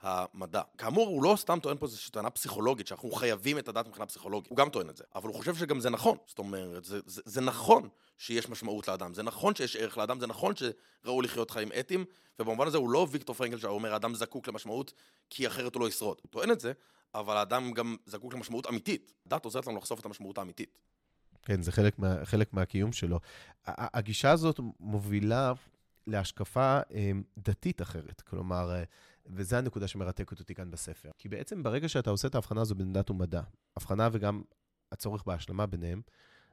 המדע. 0.02 0.62
כאמור, 0.78 1.08
הוא 1.08 1.22
לא 1.22 1.34
סתם 1.36 1.58
טוען 1.62 1.76
פה 1.76 1.86
איזושהי 1.86 2.12
טענה 2.12 2.30
פסיכולוגית, 2.30 2.86
שאנחנו 2.86 3.10
חייבים 3.10 3.58
את 3.58 3.68
הדת 3.68 3.86
מבחינה 3.86 4.06
פסיכולוגית. 4.06 4.50
הוא 4.50 4.56
גם 4.56 4.68
טוען 4.70 4.90
את 4.90 4.96
זה. 4.96 5.04
אבל 5.14 5.28
הוא 5.28 5.36
חושב 5.36 5.54
שגם 5.54 5.80
זה 5.80 5.90
נכון. 5.90 6.16
זאת 6.26 6.38
אומרת, 6.38 6.84
זה, 6.84 7.00
זה, 7.06 7.22
זה 7.24 7.40
נכון 7.40 7.88
שיש 8.18 8.48
משמעות 8.48 8.88
לאדם, 8.88 9.14
זה 9.14 9.22
נכון 9.22 9.54
שיש 9.54 9.76
ערך 9.76 9.98
לאדם, 9.98 10.20
זה 10.20 10.26
נכון 10.26 10.54
שראוי 10.56 11.24
לחיות 11.24 11.50
חיים 11.50 11.68
אתיים, 11.80 12.04
ובמובן 12.38 12.66
הזה 12.66 12.78
הוא 12.78 12.90
לא 12.90 13.06
ויקטור 13.10 13.34
פרנקל 13.34 13.58
שאומר, 13.58 13.92
האדם 13.92 14.14
זקוק 14.14 14.48
למשמעות, 14.48 14.92
כי 15.30 15.46
אחרת 15.46 15.74
הוא 15.74 15.82
לא 15.82 15.88
ישרוד. 15.88 16.18
הוא 16.22 16.30
טוען 16.30 16.50
את 16.50 16.60
זה, 16.60 16.72
אבל 17.14 17.36
האדם 17.36 17.72
גם 17.72 17.96
זקוק 18.06 18.34
למשמעות 18.34 18.66
אמיתית. 18.66 19.12
דת 19.26 19.44
עוזרת 19.44 19.66
לנו 19.66 19.78
לחשוף 19.78 20.00
את 20.00 20.04
המשמעות 20.04 20.38
האמיתית. 20.38 20.78
כן, 21.42 21.62
זה 21.62 21.72
חלק, 21.72 21.98
מה, 21.98 22.24
חלק 22.24 22.52
מהקיום 22.52 22.92
שלו. 22.92 23.20
הגישה 23.66 24.30
הזאת 24.30 24.60
מובילה 24.80 25.52
להשקפה 26.06 26.80
אה, 26.94 27.10
דתית 27.38 27.82
אחרת. 27.82 28.20
כלומר, 28.20 28.70
אה, 28.70 28.82
וזו 29.26 29.56
הנקודה 29.56 29.88
שמרתקת 29.88 30.40
אותי 30.40 30.54
כאן 30.54 30.70
בספר. 30.70 31.10
כי 31.18 31.28
בעצם 31.28 31.62
ברגע 31.62 31.88
שאתה 31.88 32.10
עושה 32.10 32.28
את 32.28 32.34
ההבחנה 32.34 32.60
הזו 32.60 32.74
בין 32.74 32.92
דת 32.92 33.10
ומדע, 33.10 33.42
הבחנה 33.76 34.08
וגם 34.12 34.42
הצורך 34.92 35.24
בהשלמה 35.26 35.66
ביניהם, 35.66 36.02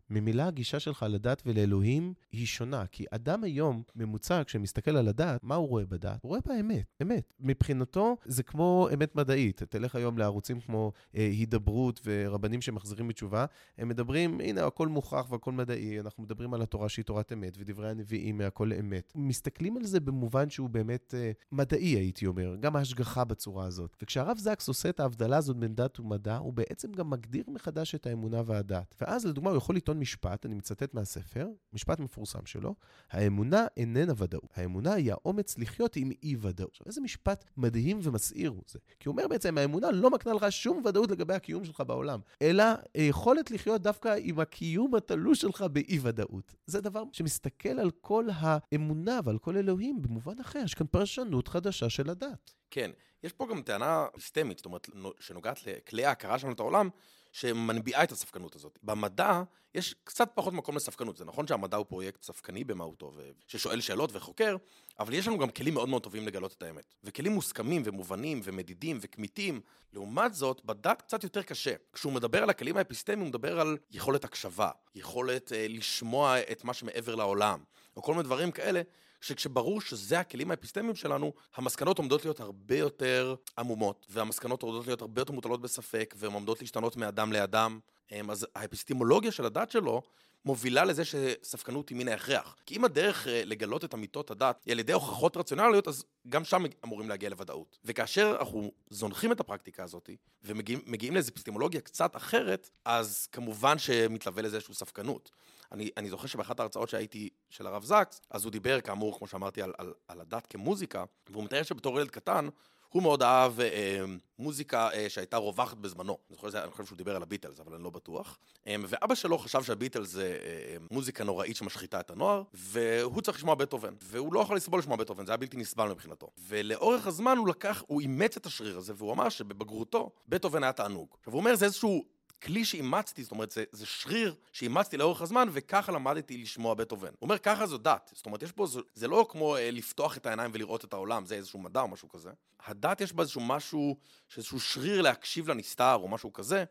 ממילא 0.10 0.44
הגישה 0.44 0.80
שלך 0.80 1.06
לדת 1.10 1.44
ולאלוהים 1.46 2.14
היא 2.32 2.46
שונה. 2.46 2.86
כי 2.92 3.06
אדם 3.12 3.44
היום, 3.44 3.84
ממוצע, 3.96 4.44
כשמסתכל 4.46 4.98
על 4.98 5.08
הדת, 5.08 5.44
מה 5.44 5.56
הוא 5.56 5.68
רואה 5.68 5.86
בדת? 5.86 6.20
הוא 6.22 6.30
רואה 6.30 6.40
בה 6.46 6.60
אמת, 6.60 6.86
אמת. 7.02 7.34
מבחינתו 7.40 8.18
זה 8.26 8.44
כמו 8.44 8.88
אמת 8.94 9.16
מדעית. 9.16 9.64
תלך 9.64 9.96
היום 9.96 10.18
לערוצים 10.18 10.60
כמו 10.60 10.92
אה, 11.16 11.26
הידברות 11.26 12.02
ורבנים 12.06 12.62
שמחזירים 12.62 13.08
בתשובה, 13.08 13.46
הם 13.78 13.88
מדברים, 13.88 14.42
הנה, 14.42 14.66
הכל 14.66 14.88
מוכח 14.88 15.28
והכל 15.30 15.52
מדעי, 15.52 16.00
אנחנו 16.00 16.24
מדברים 16.24 16.54
על 16.54 16.62
התורה 16.62 16.90
שהיא 16.90 17.06
תורת 17.06 17.34
אמת, 17.34 17.58
ודברי 17.60 17.90
הנביאים 17.90 18.38
מהכל 18.38 18.74
אמת. 18.74 19.14
מסתכלים 19.16 19.78
על 19.78 19.84
זה 19.84 20.00
במובן 20.00 20.50
שהוא 20.50 20.70
באמת 20.70 21.14
אה, 21.18 21.32
מדעי, 21.52 21.96
הייתי 21.96 22.28
אומר, 22.28 22.56
גם 22.60 22.76
ההשגחה 22.76 23.24
בצורה 23.24 23.66
הזאת. 23.66 23.98
וכשהרב 24.02 24.38
זקס 24.38 24.68
עושה 24.68 24.90
את 24.90 25.00
ההבדלה 25.00 25.38
הזאת 25.38 25.58
בין 25.58 25.76
דת 25.76 26.00
ומדע, 26.00 26.38
הוא 26.38 26.54
בעצם 26.54 26.92
גם 26.92 27.10
מגדיר 27.10 27.44
מחדש 27.48 27.96
את 27.96 28.08
האמונה 28.08 28.42
והדת. 28.46 28.96
ואז, 29.02 29.26
לדוגמה, 29.26 29.50
הוא 29.50 29.58
יכול 29.58 29.76
משפט, 29.98 30.46
אני 30.46 30.56
מצטט 30.56 30.94
מהספר, 30.94 31.48
משפט 31.74 32.00
מפורסם 32.00 32.46
שלו, 32.46 32.76
האמונה 33.12 33.66
איננה 33.78 34.14
ודאות. 34.18 34.54
האמונה 34.56 34.94
היא 34.94 35.12
האומץ 35.12 35.58
לחיות 35.58 35.96
עם 35.96 36.12
אי-ודאות. 36.24 36.72
עכשיו, 36.72 36.88
איזה 36.88 37.02
משפט 37.02 37.46
מדהים 37.58 38.00
ומסעיר 38.04 38.50
הוא 38.50 38.64
זה. 38.68 38.80
כי 39.00 39.10
הוא 39.10 39.12
אומר 39.12 39.28
בעצם, 39.28 39.58
האמונה 39.58 39.92
לא 39.92 40.10
מקנה 40.10 40.34
לך 40.34 40.52
שום 40.52 40.86
ודאות 40.86 41.12
לגבי 41.12 41.34
הקיום 41.34 41.66
שלך 41.66 41.82
בעולם, 41.88 42.20
אלא 42.42 42.64
היכולת 42.94 43.52
לחיות 43.52 43.82
דווקא 43.82 44.16
עם 44.20 44.40
הקיום 44.40 44.96
התלוש 44.96 45.42
שלך 45.42 45.62
באי-ודאות. 45.62 46.56
זה 46.66 46.82
דבר 46.82 47.04
שמסתכל 47.12 47.80
על 47.80 47.92
כל 47.92 48.28
האמונה 48.34 49.20
ועל 49.24 49.38
כל 49.38 49.58
אלוהים 49.58 50.02
במובן 50.02 50.40
אחר. 50.40 50.60
יש 50.66 50.74
כאן 50.74 50.88
פרשנות 50.88 51.48
חדשה 51.48 51.90
של 51.90 52.10
הדת. 52.10 52.54
כן, 52.72 52.92
יש 53.24 53.34
פה 53.34 53.48
גם 53.50 53.62
טענה 53.62 54.06
סיסטמית, 54.20 54.58
זאת 54.58 54.66
אומרת, 54.66 54.90
שנוגעת 55.20 55.60
לכלי 55.68 56.06
ההכרה 56.06 56.40
שלנו 56.40 56.54
את 56.54 56.60
העולם, 56.60 56.90
שמנביעה 57.38 58.04
את 58.04 58.12
הספקנות 58.12 58.56
הזאת. 58.56 58.80
במדע 58.84 59.44
יש 59.76 59.96
קצת 60.04 60.32
פחות 60.36 60.54
מקום 60.54 60.76
לספקנות. 60.76 61.18
זה 61.18 61.26
נכון 61.26 61.48
שהמדע 61.48 61.78
הוא 61.78 61.86
פרויקט 61.86 62.24
ספקני 62.24 62.64
במהותו, 62.64 63.14
ששואל 63.48 63.82
שאלות 63.82 64.10
וחוקר, 64.14 64.56
אבל 65.00 65.14
יש 65.14 65.28
לנו 65.28 65.38
גם 65.38 65.50
כלים 65.50 65.74
מאוד 65.74 65.90
מאוד 65.90 66.04
טובים 66.04 66.28
לגלות 66.28 66.54
את 66.54 66.64
האמת. 66.64 66.94
וכלים 67.04 67.32
מוסכמים 67.32 67.82
ומובנים 67.86 68.42
ומדידים 68.44 68.98
וכמיתים. 69.02 69.62
לעומת 69.94 70.34
זאת, 70.34 70.66
בדת 70.66 71.02
קצת 71.02 71.24
יותר 71.24 71.44
קשה. 71.44 71.74
כשהוא 71.94 72.14
מדבר 72.14 72.44
על 72.44 72.50
הכלים 72.50 72.78
האפיסטמיים, 72.78 73.20
הוא 73.20 73.28
מדבר 73.28 73.60
על 73.60 73.78
יכולת 73.92 74.26
הקשבה, 74.26 74.70
יכולת 74.96 75.52
אה, 75.52 75.66
לשמוע 75.70 76.42
את 76.52 76.64
מה 76.64 76.74
שמעבר 76.74 77.16
לעולם, 77.16 77.60
או 77.98 78.02
כל 78.02 78.12
מיני 78.12 78.24
דברים 78.24 78.52
כאלה, 78.52 78.82
שכשברור 79.22 79.82
שזה 79.82 80.20
הכלים 80.20 80.52
האפיסטמיים 80.52 80.96
שלנו, 80.96 81.34
המסקנות 81.56 81.98
עומדות 81.98 82.26
להיות 82.26 82.40
הרבה 82.40 82.78
יותר 82.78 83.36
עמומות, 83.58 84.06
והמסקנות 84.10 84.64
עומדות 84.64 84.88
להיות 84.88 85.02
הרבה 85.02 85.22
יותר 85.22 85.34
מוטלות 85.34 85.62
בספק, 85.62 86.16
והן 86.18 86.34
עומדות 86.34 86.62
להשתנות 86.62 86.98
מאדם 86.98 87.34
לאדם. 87.34 87.80
אמ, 88.12 88.32
אז 88.32 88.48
האפיסטימולוגיה 88.56 89.32
של 89.32 89.46
הדת 89.46 89.72
שלו 89.72 90.02
מובילה 90.46 90.86
לזה 90.86 91.06
שספקנות 91.06 91.90
היא 91.90 91.98
מן 91.98 92.08
ההכרח. 92.08 92.56
כי 92.66 92.76
אם 92.76 92.86
הדרך 92.86 93.28
אה, 93.28 93.42
לגלות 93.46 93.86
את 93.86 93.94
אמיתות 93.94 94.32
הדת 94.32 94.62
היא 94.66 94.72
על 94.72 94.80
ידי 94.80 94.94
הוכחות 94.94 95.38
רציונליות, 95.38 95.88
אז 95.88 96.04
גם 96.30 96.44
שם 96.44 96.64
אמורים 96.86 97.10
להגיע 97.10 97.30
לוודאות. 97.30 97.80
וכאשר 97.86 98.36
אנחנו 98.40 98.72
זונחים 98.90 99.32
את 99.32 99.40
הפרקטיקה 99.40 99.84
הזאת, 99.84 100.10
ומגיעים 100.44 101.14
לאיזו 101.14 101.30
אפיסטימולוגיה 101.32 101.82
קצת 101.82 102.16
אחרת, 102.16 102.70
אז 102.86 103.28
כמובן 103.32 103.78
שמתלווה 103.78 104.44
לזה 104.44 104.56
איזושהי 104.56 104.76
ספקנות. 104.76 105.32
אני, 105.72 105.90
אני 105.98 106.10
זוכר 106.10 106.28
שבאחת 106.28 106.60
ההרצאות 106.60 106.90
שהייתי 106.90 107.30
של 107.50 107.68
הרב 107.68 107.84
זקס, 107.84 108.22
אז 108.30 108.44
הוא 108.44 108.52
דיבר, 108.52 108.82
כאמור, 108.82 109.18
כמו 109.18 109.28
שאמרתי, 109.28 109.62
על, 109.62 109.74
על, 109.78 109.94
על 110.08 110.22
הדת 110.22 110.48
כמוזיקה, 110.48 111.04
והוא 111.30 111.44
מתאר 111.44 111.64
שבתור 111.64 112.00
ילד 112.00 112.10
קטן, 112.10 112.50
הוא 112.90 113.04
מאוד 113.04 113.24
אהב 113.24 113.60
אה, 113.60 114.04
מוזיקה 114.40 114.90
אה, 114.94 115.10
שהייתה 115.10 115.38
רווחת 115.38 115.78
בזמנו. 115.78 116.18
אני 116.30 116.38
חושב, 116.38 116.58
אני 116.58 116.72
חושב 116.72 116.86
שהוא 116.86 116.98
דיבר 116.98 117.16
על 117.16 117.24
הביטלס, 117.24 117.60
אבל 117.60 117.74
אני 117.74 117.84
לא 117.84 117.90
בטוח. 117.90 118.38
אה, 118.68 118.76
ואבא 118.88 119.16
שלו 119.16 119.38
חשב 119.38 119.64
שהביטלס 119.64 120.10
זה 120.10 120.38
אה, 120.44 120.78
מוזיקה 120.92 121.24
נוראית 121.24 121.56
שמשחיתה 121.56 122.00
את 122.00 122.10
הנוער, 122.12 122.44
והוא 122.54 123.22
צריך 123.22 123.38
לשמוע 123.38 123.56
בטהובן. 123.56 123.94
והוא 124.02 124.34
לא 124.34 124.40
יכול 124.40 124.56
לסבול 124.56 124.80
לשמוע 124.80 124.98
בטהובן, 124.98 125.26
זה 125.26 125.32
היה 125.32 125.38
בלתי 125.38 125.58
נסבל 125.58 125.90
מבחינתו. 125.90 126.28
ולאורך 126.48 127.08
הזמן 127.08 127.38
הוא 127.38 127.48
לקח, 127.48 127.84
הוא 127.88 128.02
אימץ 128.02 128.38
את 128.38 128.46
השריר 128.46 128.78
הזה, 128.78 128.94
והוא 128.98 129.14
אמר 129.14 129.30
שבבגרותו, 129.30 130.12
בטהובן 130.28 130.64
היה 130.64 130.74
תענוג. 130.74 131.08
עכשיו, 131.20 131.34
הוא 131.34 131.40
אומר, 131.40 131.56
זה 131.56 131.66
איזשהו 131.66 132.06
כלי 132.44 132.66
שאימצתי, 132.66 133.24
זאת 133.24 133.32
אומרת, 133.32 133.52
זה, 133.52 133.64
זה 133.72 133.86
שריר 133.86 134.36
שאימצתי 134.52 134.98
לאורך 134.98 135.22
הזמן, 135.22 135.48
וככה 135.52 135.92
למדתי 135.92 136.38
לשמוע 136.38 136.74
בטהובן. 136.74 137.08
הוא 137.08 137.18
אומר, 137.22 137.38
ככה 137.38 137.68
זו 137.68 137.78
דת. 137.78 138.12
זאת 138.14 138.26
אומרת, 138.26 138.44
יש 138.44 138.52
פה, 138.52 138.68
זה, 138.68 138.80
זה 138.94 139.08
לא 139.08 139.28
כמו 139.30 139.56
אה, 139.56 139.72
לפתוח 139.72 140.18
את 140.18 140.26
העיניים 140.26 140.52
ולראות 140.54 140.86
את 140.86 140.94
העולם, 140.94 141.26
זה 141.26 141.36
איזשהו 141.36 141.60
מדע 141.60 141.82
או 141.82 141.88
משהו 141.88 142.10
כזה. 142.10 142.30
הדת 142.66 143.02
יש 143.02 143.14
בה 143.14 143.22
איזשהו 143.22 143.42
משהו, 143.42 143.98
איזשהו 144.38 144.60
שריר 144.60 145.02
להקשיב 145.02 145.50
לנסתר 145.50 145.96
או 145.96 146.08
משהו 146.08 146.34
כזה, 146.34 146.64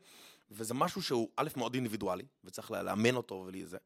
וזה 0.50 0.74
משהו 0.74 1.02
שהוא 1.02 1.28
א', 1.36 1.48
מאוד 1.56 1.74
אינדיבידואלי, 1.74 2.24
וצריך 2.44 2.70
לאמן 2.70 3.16
אותו 3.16 3.44
ולזה. 3.46 3.76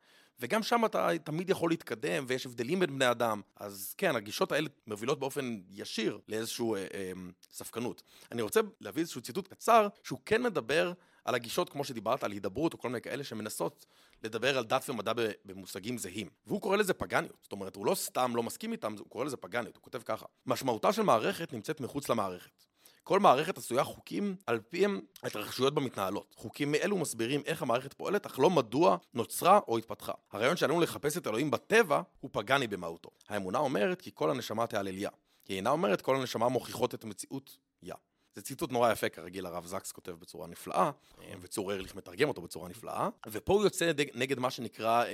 וגם 0.41 0.63
שם 0.63 0.85
אתה 0.85 1.09
תמיד 1.25 1.51
יכול 1.51 1.71
להתקדם, 1.71 2.25
ויש 2.29 2.47
הבדלים 2.47 2.81
בין 2.81 2.91
בני 2.91 3.11
אדם. 3.11 3.41
אז 3.57 3.95
כן, 3.99 4.17
הגישות 4.17 4.53
האלה 4.53 4.69
מובילות 4.87 5.19
באופן 5.19 5.61
ישיר 5.71 6.19
לאיזושהי 6.29 6.67
אה, 6.75 6.87
אה, 6.95 7.13
ספקנות. 7.53 8.03
אני 8.33 8.43
רוצה 8.43 8.61
להביא 8.81 9.03
איזשהו 9.03 9.21
ציטוט 9.21 9.49
קצר, 9.49 9.89
שהוא 10.05 10.19
כן 10.25 10.43
מדבר 10.43 10.93
על 11.25 11.35
הגישות, 11.35 11.69
כמו 11.69 11.85
שדיברת, 11.85 12.25
על 12.25 12.33
הידברות 12.33 12.73
או 12.73 12.79
כל 12.79 12.89
מיני 12.89 13.01
כאלה 13.01 13.25
שמנסות 13.25 13.87
לדבר 14.23 14.59
על 14.59 14.65
דת 14.65 14.91
ומדע 14.91 15.13
במושגים 15.45 15.99
זהים. 15.99 16.29
והוא 16.47 16.61
קורא 16.61 16.77
לזה 16.77 16.95
פגניות. 16.95 17.37
זאת 17.43 17.53
אומרת, 17.53 17.77
הוא 17.77 17.87
לא 17.87 17.95
סתם 17.95 18.37
לא 18.37 18.43
מסכים 18.43 18.73
איתם, 18.73 18.95
הוא 18.99 19.09
קורא 19.09 19.25
לזה 19.25 19.37
פגניות. 19.37 19.77
הוא 19.77 19.83
כותב 19.83 20.03
ככה: 20.03 20.27
משמעותה 20.47 20.93
של 20.93 21.03
מערכת 21.03 21.53
נמצאת 21.53 21.81
מחוץ 21.81 22.09
למערכת. 22.09 22.65
כל 23.03 23.21
מערכת 23.21 23.59
עשויה 23.59 23.85
חוקים 23.85 24.37
על 24.47 24.61
פיהם 24.61 25.01
ההתרחשויות 25.23 25.75
בה 25.75 25.81
מתנהלות. 25.81 26.35
חוקים 26.37 26.73
מאלו 26.73 26.99
מסבירים 26.99 27.43
איך 27.47 27.63
המערכת 27.63 27.93
פועלת, 27.93 28.27
אך 28.27 28.39
לא 28.39 28.51
מדוע 28.51 28.97
נוצרה 29.15 29.61
או 29.69 29.79
התפתחה. 29.79 30.13
הרעיון 30.33 30.57
שעלינו 30.57 30.81
לחפש 30.81 31.17
את 31.17 31.27
אלוהים 31.27 31.51
בטבע 31.51 32.03
הוא 32.21 32.31
פגני 32.33 32.67
במהותו. 32.67 33.11
האמונה 33.29 33.59
אומרת 33.59 34.03
כי 34.03 34.11
כל 34.15 34.31
הנשמה 34.31 34.67
תהלליה. 34.67 35.11
היא 35.49 35.57
אינה 35.57 35.71
אומרת 35.71 36.01
כל 36.01 36.17
הנשמה 36.17 36.49
מוכיחות 36.49 36.95
את 36.95 37.05
המציאות 37.05 37.57
יא. 37.83 37.95
זה 38.35 38.43
ציטוט 38.43 38.73
נורא 38.73 38.93
יפה, 38.93 39.09
כרגיל 39.09 39.47
הרב 39.47 39.67
זקס 39.67 39.93
כותב 39.93 40.13
בצורה 40.13 40.47
נפלאה, 40.47 40.91
אה, 41.23 41.35
וצור 41.41 41.73
ארליך 41.73 41.95
מתרגם 41.95 42.29
אותו 42.29 42.43
בצורה 42.43 42.69
נפלאה, 42.69 43.09
ופה 43.31 43.53
הוא 43.53 43.65
יוצא 43.65 43.93
נגד 44.15 44.39
מה 44.39 44.51
שנקרא 44.51 45.05
um, 45.05 45.09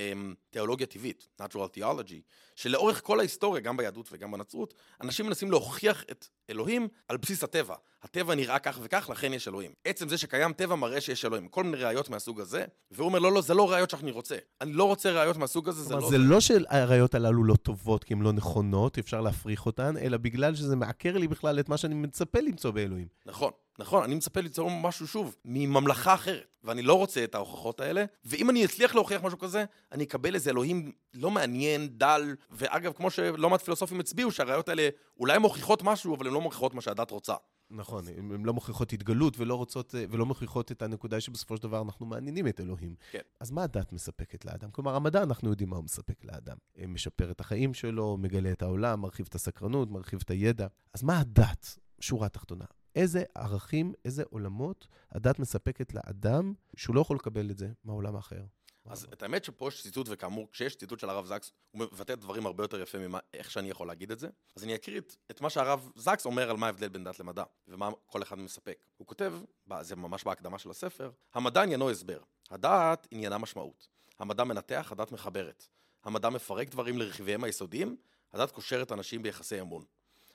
תיאולוגיה 0.51 0.87
טבעית, 0.87 1.29
Natural 1.43 1.79
Theology, 1.79 2.21
שלאורך 2.55 3.03
כל 3.03 3.19
ההיסטוריה, 3.19 3.63
גם 3.63 3.77
ביהדות 3.77 4.09
וגם 4.13 4.31
בנצרות, 4.31 4.75
אנשים 5.01 5.27
מנסים 5.27 5.51
להוכיח 5.51 6.05
את 6.11 6.27
אלוהים 6.51 6.89
על 7.09 7.17
בסיס 7.17 7.45
הטבע. 7.45 7.75
הטבע 8.07 8.35
נראה 8.35 8.59
כך 8.59 8.79
וכך, 8.83 9.11
לכן 9.11 9.33
יש 9.33 9.49
אלוהים. 9.49 9.71
עצם 9.85 10.09
זה 10.09 10.19
שקיים 10.19 10.53
טבע 10.53 10.75
מראה 10.75 11.01
שיש 11.01 11.25
אלוהים. 11.25 11.49
כל 11.49 11.65
מיני 11.65 11.77
ראיות 11.77 12.11
מהסוג 12.11 12.41
הזה, 12.41 12.65
והוא 12.91 13.07
אומר, 13.07 13.19
לא, 13.19 13.33
לא, 13.33 13.41
זה 13.41 13.55
לא 13.55 13.73
ראיות 13.73 13.91
שאני 13.91 14.11
רוצה. 14.11 14.37
אני 14.61 14.73
לא 14.73 14.85
רוצה 14.85 15.11
ראיות 15.13 15.37
מהסוג 15.37 15.69
הזה, 15.69 15.83
זה 15.83 15.95
לא... 15.95 16.11
זה 16.11 16.19
לא 16.19 16.41
שהראיות 16.41 17.15
הללו 17.15 17.45
לא 17.45 17.55
טובות 17.55 18.05
כי 18.05 18.15
הן 18.15 18.23
לא 18.23 18.33
נכונות, 18.33 18.99
אפשר 18.99 19.21
להפריך 19.21 19.67
אותן, 19.67 19.97
אלא 19.97 20.17
בגלל 20.17 20.55
שזה 20.55 20.77
מעקר 20.77 21.19
לי 21.19 21.29
בכלל 21.29 21.61
את 21.61 21.69
מה 21.69 21.77
שאני 21.77 21.95
מצפה 21.95 22.41
למצוא 22.41 22.71
באלוהים. 22.71 23.07
נכון. 23.27 23.51
נכון, 23.79 24.03
אני 24.03 24.15
מצפה 24.15 24.41
ליצור 24.41 24.71
משהו 24.71 25.07
שוב, 25.07 25.37
מממלכה 25.45 26.15
אחרת, 26.15 26.47
ואני 26.65 26.83
לא 26.83 26.95
רוצה 26.95 27.25
את 27.25 27.35
ההוכחות 27.35 27.81
האלה, 27.81 28.05
ואם 28.25 28.51
אני 28.51 28.65
אצליח 28.65 28.95
להוכיח 28.95 29.23
משהו 29.23 29.39
כזה, 29.39 29.65
אני 29.93 30.05
אקבל 30.05 30.35
איזה 30.35 30.51
אלוהים 30.51 30.93
לא 31.15 31.31
מעניין, 31.31 31.89
דל, 31.91 32.35
ואגב, 32.51 32.93
כמו 32.93 33.11
שלא 33.11 33.51
מעט 33.51 33.63
פילוסופים 33.63 34.01
הצביעו, 34.01 34.31
שהראיות 34.31 34.69
האלה 34.69 34.89
אולי 35.21 35.39
מוכיחות 35.39 35.83
משהו, 35.83 36.17
אבל 36.17 36.27
הן 36.27 36.33
לא 36.33 36.41
מוכיחות 36.41 36.75
מה 36.75 36.81
שהדת 36.81 37.11
רוצה. 37.11 37.35
נכון, 37.71 38.05
הן 38.09 38.45
לא 38.45 38.55
מוכיחות 38.55 38.93
התגלות 38.93 39.39
ולא 39.39 39.55
רוצות, 39.55 39.95
ולא 40.11 40.27
מוכיחות 40.27 40.73
את 40.73 40.83
הנקודה 40.83 41.21
שבסופו 41.21 41.57
של 41.57 41.63
דבר 41.63 41.83
אנחנו 41.83 42.07
מעניינים 42.07 42.49
את 42.49 42.61
אלוהים. 42.61 42.95
כן. 43.11 43.21
אז 43.41 43.51
מה 43.51 43.63
הדת 43.63 43.93
מספקת 43.93 44.45
לאדם? 44.45 44.71
כלומר, 44.71 44.95
המדע, 44.95 45.23
אנחנו 45.23 45.51
יודעים 45.51 45.71
מה 45.71 45.77
הוא 45.77 45.85
מספק 45.85 46.25
לאדם. 46.25 46.57
משפר 46.89 47.31
את 47.31 47.41
החיים 47.41 47.75
שלו, 47.75 48.17
מגלה 48.17 48.53
את 48.53 48.63
העולם, 48.63 49.01
מרחיב 49.01 49.27
את 49.29 49.35
הסקרנות, 49.35 49.91
מרחיב 49.91 50.21
את 50.25 50.31
הידע. 50.31 50.67
אז 50.95 51.03
מה 51.03 51.21
הדת? 51.21 51.79
שורה 52.01 52.29
תחתונה. 52.29 52.65
איזה 52.97 53.25
ערכים, 53.35 53.93
איזה 54.05 54.23
עולמות 54.31 54.87
הדת 55.13 55.39
מספקת 55.39 55.95
לאדם, 55.95 56.53
שהוא 56.77 56.97
לא 56.97 57.01
יכול 57.01 57.17
לקבל 57.17 57.51
את 57.51 57.59
זה 57.59 57.73
מהעולם 57.85 58.17
האחר. 58.17 58.45
אז 58.89 59.07
את 59.13 59.23
האמת 59.23 59.45
שפה 59.45 59.69
יש 59.69 59.83
ציטוט, 59.83 60.07
וכאמור, 60.11 60.49
כשיש 60.53 60.77
ציטוט 60.77 61.01
של 61.01 61.11
הרב 61.11 61.27
זקס, 61.27 61.53
הוא 61.71 61.81
מבטא 61.81 62.15
דברים 62.15 62.47
הרבה 62.47 62.65
יותר 62.65 62.81
יפה 62.81 62.99
מאיך 63.09 63.51
שאני 63.51 63.71
יכול 63.71 63.87
להגיד 63.87 64.11
את 64.11 64.19
זה. 64.19 64.29
אז 64.57 64.65
אני 64.65 64.75
אקריא 64.75 64.99
את, 64.99 65.17
את 65.31 65.41
מה 65.41 65.51
שהרב 65.51 65.91
זקס 65.97 66.27
אומר 66.27 66.51
על 66.51 66.57
מה 66.57 66.67
ההבדל 66.67 66.89
בין 66.89 67.05
דת 67.05 67.21
למדע, 67.21 67.45
ומה 67.69 67.91
כל 68.07 68.23
אחד 68.23 68.39
מספק. 68.39 68.79
הוא 68.97 69.07
כותב, 69.07 69.35
זה 69.81 69.97
ממש 69.97 70.25
בהקדמה 70.25 70.59
של 70.59 70.71
הספר, 70.71 71.11
המדע 71.35 71.63
עניינו 71.63 71.91
הסבר, 71.91 72.21
הדעת 72.51 73.07
עניינה 73.11 73.39
משמעות. 73.39 73.89
המדע 74.19 74.45
מנתח, 74.45 74.89
הדת 74.93 75.13
מחברת. 75.13 75.67
המדע 76.05 76.29
מפרק 76.29 76.69
דברים 76.69 76.99
לרכיביהם 76.99 77.45
היסודיים, 77.45 77.97
הדת 78.33 78.51
קושרת 78.51 78.93
אנשים 78.93 79.23
ביחסי 79.23 79.61
אמון. 79.61 79.85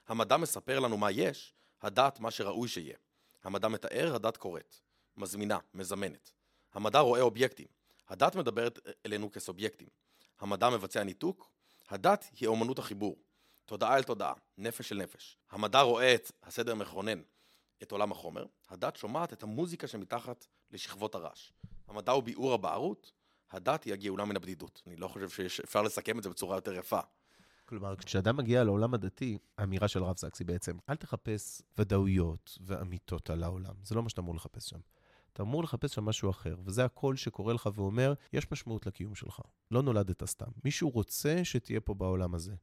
המדע 0.07 0.37
מספר 0.37 0.79
לנו 0.79 0.97
מה 0.97 1.11
יש, 1.11 1.53
הדת 1.81 2.19
מה 2.19 2.31
שראוי 2.31 2.67
שיהיה. 2.67 2.97
המדע 3.43 3.67
מתאר, 3.67 4.15
הדת 4.15 4.37
קוראת. 4.37 4.75
מזמינה, 5.17 5.57
מזמנת. 5.73 6.31
המדע 6.73 6.99
רואה 6.99 7.21
אובייקטים. 7.21 7.81
הדת 8.12 8.36
מדברת 8.36 8.80
אלינו 9.06 9.32
כסובייקטים. 9.32 9.88
המדע 10.39 10.69
מבצע 10.69 11.04
ניתוק. 11.04 11.52
הדת 11.89 12.30
היא 12.39 12.47
אומנות 12.47 12.80
החיבור. 12.80 13.15
תודעה 13.65 13.97
אל 13.97 14.04
תודעה, 14.04 14.34
נפש 14.58 14.91
אל 14.91 14.97
נפש. 14.97 15.38
המדע 15.52 15.82
רואה 15.82 16.15
את 16.15 16.32
הסדר 16.43 16.76
מכונן, 16.76 17.21
את 17.84 17.91
עולם 17.91 18.12
החומר. 18.12 18.45
הדת 18.69 18.95
שומעת 18.95 19.34
את 19.34 19.43
המוזיקה 19.43 19.88
שמתחת 19.88 20.45
לשכבות 20.71 21.15
הרעש. 21.15 21.52
המדע 21.88 22.12
הוא 22.12 22.24
ביאור 22.24 22.54
הבערות. 22.54 23.12
הדת 23.52 23.84
היא 23.84 23.93
הגאולה 23.93 24.26
מן 24.26 24.36
הבדידות. 24.36 24.82
אני 24.88 24.95
לא 24.95 25.08
חושב 25.08 25.30
שאפשר 25.50 25.82
לסכם 25.82 26.17
את 26.17 26.24
זה 26.24 26.30
בצורה 26.30 26.58
יותר 26.58 26.74
יפה. 26.74 27.00
כלומר, 27.65 27.95
כשאדם 27.95 28.38
מגיע 28.38 28.63
לעולם 28.63 28.93
הדתי, 28.93 29.38
האמירה 29.58 29.88
של 29.88 30.04
הרב 30.04 30.17
זקסי 30.17 30.43
בעצם, 30.43 30.78
אל 30.89 30.95
תחפש 30.95 31.62
ודאויות 31.78 32.58
ואמיתות 32.62 33.30
על 33.30 33.43
העולם. 33.43 33.74
זה 33.84 33.95
לא 33.95 34.04
מה 34.04 34.10
שאתה 34.10 34.21
אמור 34.21 34.36
לחפש 34.36 34.69
שם. 34.69 34.80
אתה 35.34 35.44
אמור 35.44 35.63
לחפש 35.63 35.94
שם 35.94 36.06
משהו 36.06 36.30
אחר, 36.30 36.56
וזה 36.65 36.86
הקול 36.86 37.15
שקורא 37.15 37.54
לך 37.54 37.70
ואומר, 37.76 38.13
יש 38.34 38.52
משמעות 38.52 38.86
לקיום 38.86 39.15
שלך. 39.15 39.41
לא 39.72 39.82
נולדת 39.82 40.24
סתם. 40.26 40.52
מישהו 40.65 40.89
רוצה 40.89 41.39
שתהיה 41.44 41.80
פה 41.80 41.94
בעולם 41.94 42.36
הזה. 42.36 42.54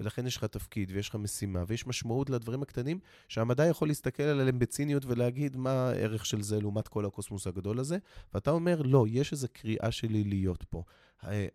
ולכן 0.00 0.26
יש 0.26 0.36
לך 0.36 0.44
תפקיד 0.44 0.90
ויש 0.94 1.08
לך 1.08 1.14
משימה 1.14 1.64
ויש 1.66 1.86
משמעות 1.86 2.30
לדברים 2.30 2.62
הקטנים 2.62 2.98
שהמדע 3.28 3.66
יכול 3.66 3.88
להסתכל 3.88 4.22
עליהם 4.22 4.58
בציניות 4.58 5.04
ולהגיד 5.06 5.56
מה 5.56 5.88
הערך 5.88 6.26
של 6.26 6.42
זה 6.42 6.60
לעומת 6.60 6.88
כל 6.88 7.06
הקוסמוס 7.06 7.46
הגדול 7.46 7.78
הזה, 7.78 7.98
ואתה 8.34 8.50
אומר, 8.50 8.82
לא, 8.82 9.04
יש 9.08 9.32
איזו 9.32 9.48
קריאה 9.52 9.90
שלי 9.90 10.24
להיות 10.24 10.64
פה. 10.70 10.82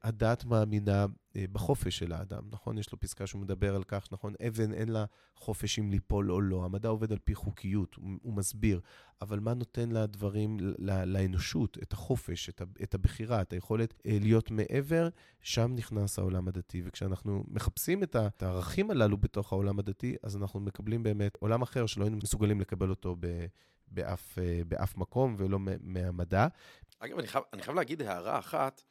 הדת 0.04 0.46
מאמינה 0.46 1.06
אה, 1.36 1.46
בחופש 1.52 1.98
של 1.98 2.14
האדם, 2.14 2.44
נכון? 2.52 2.78
יש 2.78 2.92
לו 2.92 3.00
פסקה 3.00 3.28
שהוא 3.28 3.42
מדבר 3.42 3.76
על 3.76 3.84
כך, 3.84 4.08
נכון? 4.12 4.34
אבן 4.48 4.74
אין 4.74 4.90
לה 4.90 5.06
חופש 5.36 5.80
אם 5.80 5.92
ליפול 5.92 6.32
או 6.32 6.42
לא. 6.42 6.66
המדע 6.66 6.90
עובד 6.90 7.12
על 7.12 7.18
פי 7.24 7.36
חוקיות, 7.36 7.96
הוא, 8.22 8.34
מסביר. 8.34 8.80
אבל 9.22 9.40
מה 9.40 9.54
נותן 9.54 9.90
לדברים, 9.92 10.58
לאנושות, 11.06 11.78
את 11.84 11.94
החופש, 11.94 12.50
את 12.84 12.94
הבחירה, 12.94 13.42
את 13.42 13.54
היכולת 13.54 13.94
אה, 14.06 14.18
להיות 14.22 14.52
מעבר? 14.52 15.10
שם 15.42 15.72
נכנס 15.76 16.20
העולם 16.20 16.48
הדתי. 16.48 16.82
וכשאנחנו 16.86 17.44
מחפשים 17.48 18.04
את 18.04 18.44
הערכים 18.44 18.92
הללו 18.92 19.18
בתוך 19.18 19.54
העולם 19.54 19.80
הדתי, 19.80 20.16
אז 20.24 20.38
אנחנו 20.38 20.60
מקבלים 20.60 21.04
באמת 21.04 21.38
עולם 21.40 21.62
אחר 21.62 21.86
שלא 21.86 22.04
היינו 22.04 22.18
מסוגלים 22.18 22.62
לקבל 22.62 22.90
אותו 22.90 23.16
ב... 23.20 23.46
באף, 23.92 24.40
אה, 24.40 24.62
באף 24.68 24.98
מקום 24.98 25.36
ולא 25.38 25.60
מהמדע. 25.82 26.48
אגב, 27.00 27.18
אני 27.20 27.28
חייב, 27.28 27.44
אני 27.54 27.62
חייב 27.62 27.78
להגיד 27.78 28.02
הערה 28.02 28.40
אחת. 28.40 28.82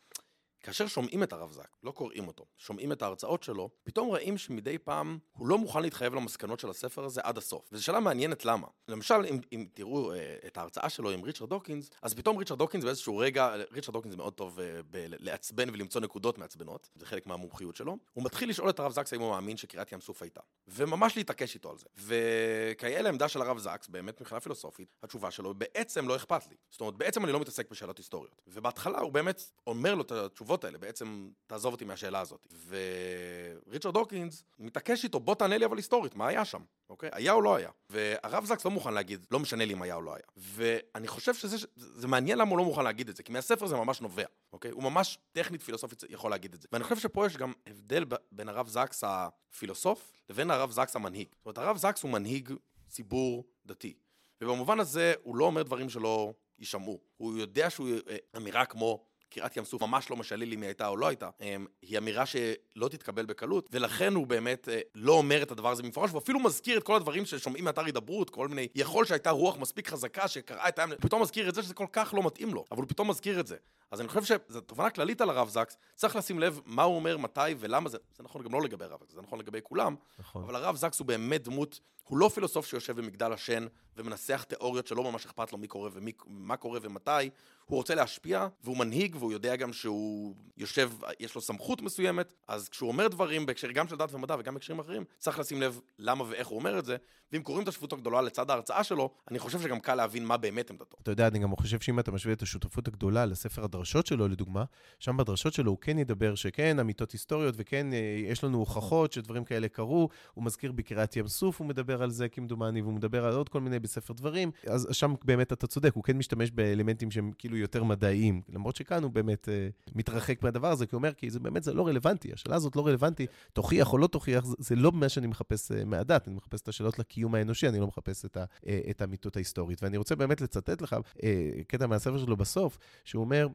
כאשר 0.66 0.87
שומעים 0.87 1.22
את 1.22 1.33
הרב 1.33 1.52
זקס, 1.53 1.68
לא 1.83 1.90
קוראים 1.90 2.26
אותו, 2.26 2.44
שומעים 2.59 2.92
את 2.92 3.02
ההרצאות 3.02 3.42
שלו, 3.42 3.70
פתאום 3.85 4.09
רואים 4.09 4.38
שמדי 4.38 4.79
פעם 4.79 5.18
הוא 5.33 5.46
לא 5.46 5.59
מוכן 5.59 5.83
להתחייב 5.83 6.14
למסקנות 6.14 6.61
של 6.61 6.70
הספר 6.70 7.05
הזה 7.05 7.20
עד 7.24 7.38
הסוף. 7.38 7.68
וזו 7.72 7.85
שאלה 7.85 8.00
מעניינת 8.00 8.44
למה. 8.44 8.66
למשל, 8.88 9.14
אם, 9.31 9.40
אם 9.52 9.66
תראו 9.74 10.12
אה, 10.12 10.37
את 10.46 10.59
ההרצאה 10.59 10.88
שלו 10.88 11.11
עם 11.11 11.22
ריצ'רד 11.22 11.48
דוקינס, 11.48 11.90
אז 12.02 12.14
פתאום 12.14 12.37
ריצ'רד 12.37 12.59
דוקינס 12.59 12.85
באיזשהו 12.85 13.16
רגע, 13.16 13.55
ריצ'רד 13.72 13.92
דוקינס 13.92 14.14
מאוד 14.14 14.33
טוב 14.33 14.61
אה, 14.61 14.81
בלעצבן 14.90 15.70
ולמצוא 15.70 16.00
נקודות 16.00 16.38
מעצבנות, 16.38 16.88
זה 16.94 17.07
חלק 17.07 17.26
מהמומחיות 17.26 17.76
שלו, 17.76 17.96
הוא 18.12 18.24
מתחיל 18.24 18.50
לשאול 18.50 18.70
את 18.70 18.81
הרב 18.81 18.92
זקס 18.92 19.12
האם 19.12 19.20
הוא 19.20 19.31
מאמין 19.31 19.57
שקריעת 19.57 19.92
ים 19.92 20.00
סוף 20.00 20.22
הייתה. 20.22 20.40
וממש 20.68 21.16
להתעקש 21.16 21.55
איתו 21.55 21.70
על 21.70 21.79
זה. 21.79 21.87
וכאלה 21.96 23.02
לעמדה 23.02 23.29
של 23.29 23.42
הרב 23.42 23.59
זקס, 23.59 23.88
באמת 23.88 24.20
מבחינה 24.20 24.40
פילוסופית, 24.40 24.94
התשובה 25.02 25.31
שלו 25.31 25.55
בעצם 25.55 26.09
לא 26.09 26.16
אכפת 26.16 26.46
לי. 26.50 26.57
זאת 26.70 26.81
אומרת, 26.81 26.94
בעצם 26.94 27.24
אני 27.24 27.33
לא 27.33 27.40
מתעסק 27.40 27.70
בשאלות 27.70 27.98
היסטוריות. 27.98 28.42
ובהתחלה 28.46 28.98
הוא 28.98 29.12
באמת 29.12 29.42
אומר 29.66 29.94
לו 29.94 30.02
את 30.02 30.12
התשובות 30.12 30.56
האלה, 30.64 30.79
בעצם 30.79 31.29
תעזוב 31.47 31.73
אותי 31.73 31.85
מהשאלה 31.85 32.21
הזאת. 32.21 32.47
וריצ'רד 32.69 33.95
דוקינס 33.95 34.45
מתעקש 34.59 35.05
איתו, 35.05 35.21
בוא 35.21 35.35
תענה 35.35 35.59
לי 35.59 35.64
אבל 35.64 35.77
היסטורית, 35.77 36.14
מה 36.14 36.29
היה 36.29 36.45
שם, 36.45 36.62
אוקיי? 36.90 37.11
היה 37.12 37.33
או 37.33 37.42
לא 37.42 37.57
היה? 37.57 37.71
והרב 37.90 38.45
זקס 38.45 38.64
לא 38.64 38.71
מוכן 38.71 38.95
להגיד, 38.95 39.27
לא 39.31 39.38
משנה 39.38 39.64
לי 39.64 39.73
אם 39.73 39.83
היה 39.83 39.95
או 39.95 40.03
לא 40.03 40.14
היה. 40.14 40.25
ואני 40.37 41.09
חושב 41.09 41.35
שזה 41.35 41.66
זה 41.77 42.09
מעניין 42.09 42.38
למה 42.38 42.51
הוא 42.51 42.59
לא 42.59 42.64
מוכן 42.64 42.85
להגיד 42.85 43.09
את 43.09 43.16
זה, 43.16 43.23
כי 43.23 43.33
מהספר 43.33 43.66
זה 43.66 43.77
ממש 43.77 44.01
נובע, 44.01 44.25
אוקיי? 44.53 44.71
הוא 44.71 44.83
ממש 44.83 45.19
טכנית 45.33 45.62
פילוסופית 45.62 46.03
יכול 46.09 46.31
להגיד 46.31 46.55
את 46.55 46.62
זה. 46.62 46.69
ואני 46.73 46.85
חושב 46.85 46.99
שפה 46.99 47.27
יש 47.27 47.37
גם 47.37 47.53
הבדל 47.66 48.05
בין 48.33 48.49
הרב 48.49 48.69
זקס 48.69 49.05
הפילוסוף 49.07 50.12
לבין 50.31 50.51
הרב 50.51 50.71
זקס 50.71 50.97
המנהיג. 50.97 51.29
זאת 51.37 51.47
אומרת, 51.47 51.59
הרב 51.59 51.77
זקס 51.77 52.03
הוא 52.03 52.11
מנהיג 52.11 52.53
ציבור 52.88 53.45
דתי. 53.66 53.95
ובמובן 54.40 54.81
הזה 54.81 55.14
הוא 55.23 55.37
לא 55.37 55.45
אומר 55.45 55.62
דברים 55.62 55.88
שלא 55.88 56.33
יישמעו. 56.59 57.01
הוא 57.16 57.38
יודע 57.38 57.71
שהוא 57.71 57.88
אה, 58.11 58.16
אמירה 58.37 58.64
כמו 58.64 59.05
קריעת 59.37 59.57
ים 59.57 59.64
סוף 59.64 59.83
ממש 59.83 60.11
לא 60.11 60.16
משנה 60.16 60.44
לי 60.44 60.55
אם 60.55 60.61
היא 60.62 60.68
הייתה 60.68 60.88
או 60.88 60.96
לא 60.96 61.07
הייתה, 61.07 61.29
אמ, 61.40 61.66
היא 61.83 61.99
אמירה 61.99 62.27
שלא 62.27 62.88
תתקבל 62.88 63.27
בקלות, 63.27 63.68
ולכן 63.72 64.14
הוא 64.14 64.27
באמת 64.27 64.68
אה, 64.68 64.81
לא 64.94 65.12
אומר 65.12 65.42
את 65.42 65.51
הדבר 65.51 65.70
הזה 65.70 65.83
במפורש, 65.83 66.11
הוא 66.11 66.18
אפילו 66.18 66.40
מזכיר 66.40 66.79
את 66.79 66.83
כל 66.83 66.96
הדברים 66.96 67.25
ששומעים 67.25 67.64
מאתר 67.64 67.85
הידברות, 67.85 68.31
כל 68.31 68.49
מיני, 68.49 68.68
יכול 68.75 69.05
שהייתה 69.05 69.31
רוח 69.31 69.57
מספיק 69.59 69.88
חזקה 69.88 70.29
שקראה 70.29 70.68
את 70.68 70.79
הים, 70.79 70.88
פתאום 71.01 71.22
מזכיר 71.22 71.49
את 71.49 71.55
זה 71.55 71.62
שזה 71.62 71.75
כל 71.75 71.87
כך 71.92 72.14
לא 72.14 72.22
מתאים 72.22 72.55
לו, 72.55 72.64
אבל 72.70 72.81
הוא 72.81 72.88
פתאום 72.88 73.11
מזכיר 73.11 73.40
את 73.40 73.46
זה. 73.46 73.57
אז 73.90 74.01
אני 74.01 74.09
חושב 74.09 74.38
שזו 74.49 74.61
תובנה 74.61 74.90
כללית 74.90 75.20
על 75.20 75.31
הרב 75.31 75.49
זקס, 75.49 75.77
צריך 75.94 76.16
לשים 76.16 76.38
לב 76.38 76.61
מה 76.66 76.83
הוא 76.83 76.96
אומר, 76.96 77.16
מתי 77.16 77.55
ולמה 77.59 77.88
זה, 77.88 77.99
זה 78.16 78.22
נכון 78.22 78.42
גם 78.42 78.53
לא 78.53 78.62
לגבי 78.62 78.85
הרב 78.85 79.01
זקס, 79.01 79.14
זה 79.14 79.22
נכון 79.22 79.38
לגבי 79.38 79.59
כולם, 79.62 79.94
נכון. 80.18 80.42
אבל 80.42 80.57
הרב 80.57 80.77
זקס 80.77 80.99
הוא 80.99 81.07
באמת 81.07 81.44
דמות, 81.44 81.81
הוא 82.09 82.18
לא 82.18 82.31
פילוסוף 82.35 82.66
שיושב 82.66 82.96
במגדל 82.96 83.33
השן 83.33 83.66
ומנסח 83.96 84.44
תיאוריות 84.49 84.87
שלא 84.87 85.11
ממש 85.11 85.27
אכפת 85.27 85.53
לו 85.53 85.59
מי 85.59 85.66
קורה 85.66 85.90
ומה 85.92 86.57
קורה 86.57 86.79
ומתי, 86.83 87.31
הוא 87.64 87.77
רוצה 87.77 87.94
להשפיע, 87.94 88.46
והוא 88.64 88.77
מנהיג, 88.77 89.16
והוא 89.16 89.33
יודע 89.33 89.57
גם 89.57 89.72
שהוא 89.72 90.35
יושב, 90.57 90.90
יש 91.20 91.35
לו 91.35 91.40
סמכות 91.40 91.83
מסוימת, 91.83 92.33
אז 92.49 92.68
כשהוא 92.68 92.88
אומר 92.88 93.09
דברים 93.09 93.46
בהקשר 93.46 93.70
גם 93.70 93.88
של 93.88 93.96
דת 93.96 94.14
ומדע 94.14 94.37
וגם 94.38 94.55
בהקשרים 94.55 94.79
אחרים, 94.79 95.05
צריך 95.18 95.38
לשים 95.38 95.62
לב 95.62 95.81
למה 95.99 96.25
ואיך 96.29 96.49
הוא 96.49 96.59
אומר 96.59 96.79
את 96.79 96.85
זה, 96.85 96.96
ואם 97.33 97.42
קוראים 97.42 97.62
את 97.62 97.68
השותפות 97.68 97.92
הגדולה 97.92 98.20
לצד 98.20 98.51
ההרצאה 98.51 98.85
שלו, 98.85 99.11
אני 99.31 99.38
חושב 99.38 99.61
שגם 99.61 99.81
קל 99.81 99.94
להבין 99.94 100.25
מה 100.25 100.37
באמת 100.37 100.70
עמדתו. 100.70 100.96
אתה 101.03 101.11
יודע, 101.11 101.27
אני 101.27 101.38
גם 101.38 101.57
חושב 101.57 101.81
שאם 101.81 102.01
אתה 102.01 102.11
משווה 102.12 102.33
את 102.33 102.42
השותפות 102.42 102.88
הגדולה 102.88 103.27
לספר 103.27 103.64
הדרשות 103.87 104.07
שלו, 104.07 104.29
לדוגמה, 104.29 104.64
שם 104.99 105.16
בדרשות 105.16 105.53
שלו 105.53 105.70
הוא 105.70 105.79
כן 105.81 105.99
ידבר 105.99 106.35
שכן, 106.35 106.79
אמיתות 106.79 107.12
היסטוריות, 107.12 107.55
וכן, 107.59 107.92
אה, 107.92 107.99
יש 108.29 108.44
לנו 108.44 108.59
הוכחות 108.59 109.12
שדברים 109.12 109.44
כאלה 109.44 109.68
קרו. 109.68 110.09
הוא 110.35 110.44
מזכיר 110.44 110.72
בקריאת 110.72 111.16
ים 111.16 111.29
סוף, 111.29 111.61
הוא 111.61 111.66
מדבר 111.66 112.03
על 112.03 112.11
זה 112.11 112.29
כמדומני, 112.29 112.83
והוא 112.83 112.92
מדבר 112.92 113.25
על 113.25 113.35
עוד 113.35 113.49
כל 113.49 113.61
מיני 113.61 113.79
בספר 113.79 114.14
דברים. 114.14 114.51
אז 114.66 114.88
שם 114.92 115.14
באמת 115.25 115.53
אתה 115.53 115.66
צודק, 115.66 115.90
הוא 115.94 116.05
כן 116.05 116.16
משתמש 116.18 116.51
באלמנטים 116.51 117.11
שהם 117.11 117.33
כאילו 117.38 117.57
יותר 117.57 117.85
מדעיים, 117.85 118.42
למרות 118.49 118.77
שכאן 118.77 119.03
הוא 119.03 119.11
באמת 119.11 119.49
אה, 119.49 119.68
מתרחק 119.94 120.42
מהדבר 120.42 120.68
הזה, 120.68 120.87
כי 120.87 120.94
הוא 120.94 120.99
אומר, 120.99 121.12
כי 121.12 121.31
זה 121.31 121.40
באמת, 121.40 121.62
זה 121.62 121.75
לא 121.75 121.87
רלוונטי, 121.87 122.33
השאלה 122.33 122.57
הזאת 122.57 122.77
לא 122.77 122.87
רלוונטי, 122.87 123.27
תוכיח 123.53 123.92
או 123.92 123.99
לא 123.99 124.07
תוכיח, 124.07 124.44
זה, 124.44 124.57
זה 124.59 124.77
לא 124.77 124.92
מה 124.92 125.09
שאני 125.09 125.27
מחפש 125.27 125.72
אה, 125.72 125.85
מהדת, 125.85 126.29
אני 126.29 126.37
מחפש 126.37 126.61
את 126.61 126.68
השאלות 126.68 126.99
לקיום 126.99 127.35
האנושי, 127.35 127.68
אני 127.68 127.81
לא 127.81 127.87
מחפש 127.87 128.25
את, 128.25 128.37
ה, 128.37 128.44
אה, 128.66 128.81
את 128.90 129.01
האמיתות 129.01 129.37
ההיסטורית. 129.37 129.83
ואני 129.83 129.96
רוצה 129.96 130.16
באמת 130.16 130.40
לצטט 130.40 130.83
לך 130.83 130.96
אה, 131.22 131.51
קטע 131.66 131.87
מהספר 131.87 132.18
שלו 132.18 132.37
בסוף, 132.37 132.79
שהוא 133.05 133.25
אומר, 133.25 133.49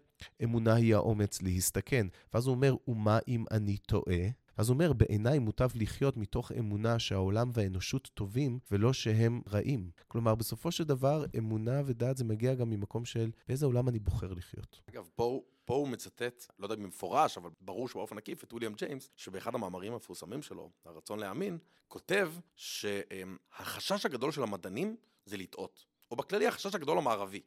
אמונה 0.44 0.74
היא 0.74 0.96
האומץ 0.96 1.42
להסתכן. 1.42 2.08
ואז 2.34 2.48
הוא 2.48 2.56
אומר, 2.56 2.76
ומה 2.88 3.20
אם 3.28 3.46
אני 3.52 3.78
טועה? 3.78 4.28
אז 4.58 4.70
הוא 4.70 4.74
אומר, 4.74 4.94
בעיניי 4.94 5.40
מוטב 5.40 5.70
לחיות 5.76 6.18
מתוך 6.18 6.52
אמונה 6.52 7.00
שהעולם 7.00 7.52
והאנושות 7.54 8.10
טובים, 8.14 8.60
ולא 8.72 8.94
שהם 8.94 9.42
רעים. 9.50 9.92
כלומר, 10.08 10.36
בסופו 10.36 10.72
של 10.72 10.84
דבר, 10.84 11.26
אמונה 11.38 11.82
ודעת 11.86 12.18
זה 12.18 12.24
מגיע 12.24 12.54
גם 12.54 12.70
ממקום 12.70 13.06
של 13.06 13.32
באיזה 13.48 13.66
עולם 13.66 13.90
אני 13.90 14.00
בוחר 14.00 14.34
לחיות. 14.34 14.82
אגב, 14.90 15.10
פה, 15.16 15.42
פה 15.66 15.76
הוא 15.76 15.88
מצטט, 15.88 16.46
לא 16.60 16.66
יודע 16.66 16.76
במפורש, 16.76 17.38
אבל 17.38 17.50
ברור 17.62 17.88
שבאופן 17.88 18.18
עקיף, 18.18 18.44
את 18.44 18.54
ויליאם 18.54 18.74
ג'יימס, 18.74 19.10
שבאחד 19.16 19.56
המאמרים 19.56 19.94
המפורסמים 19.94 20.42
שלו, 20.42 20.70
הרצון 20.86 21.20
להאמין, 21.20 21.58
כותב 21.88 22.32
שהחשש 22.56 24.06
הגדול 24.06 24.32
של 24.32 24.44
המדענים 24.44 24.96
זה 25.26 25.38
לטעות. 25.38 25.86
או 26.12 26.16
בכללי 26.16 26.48
החשש 26.48 26.76
הגדול 26.76 26.98
המערבי, 26.98 27.42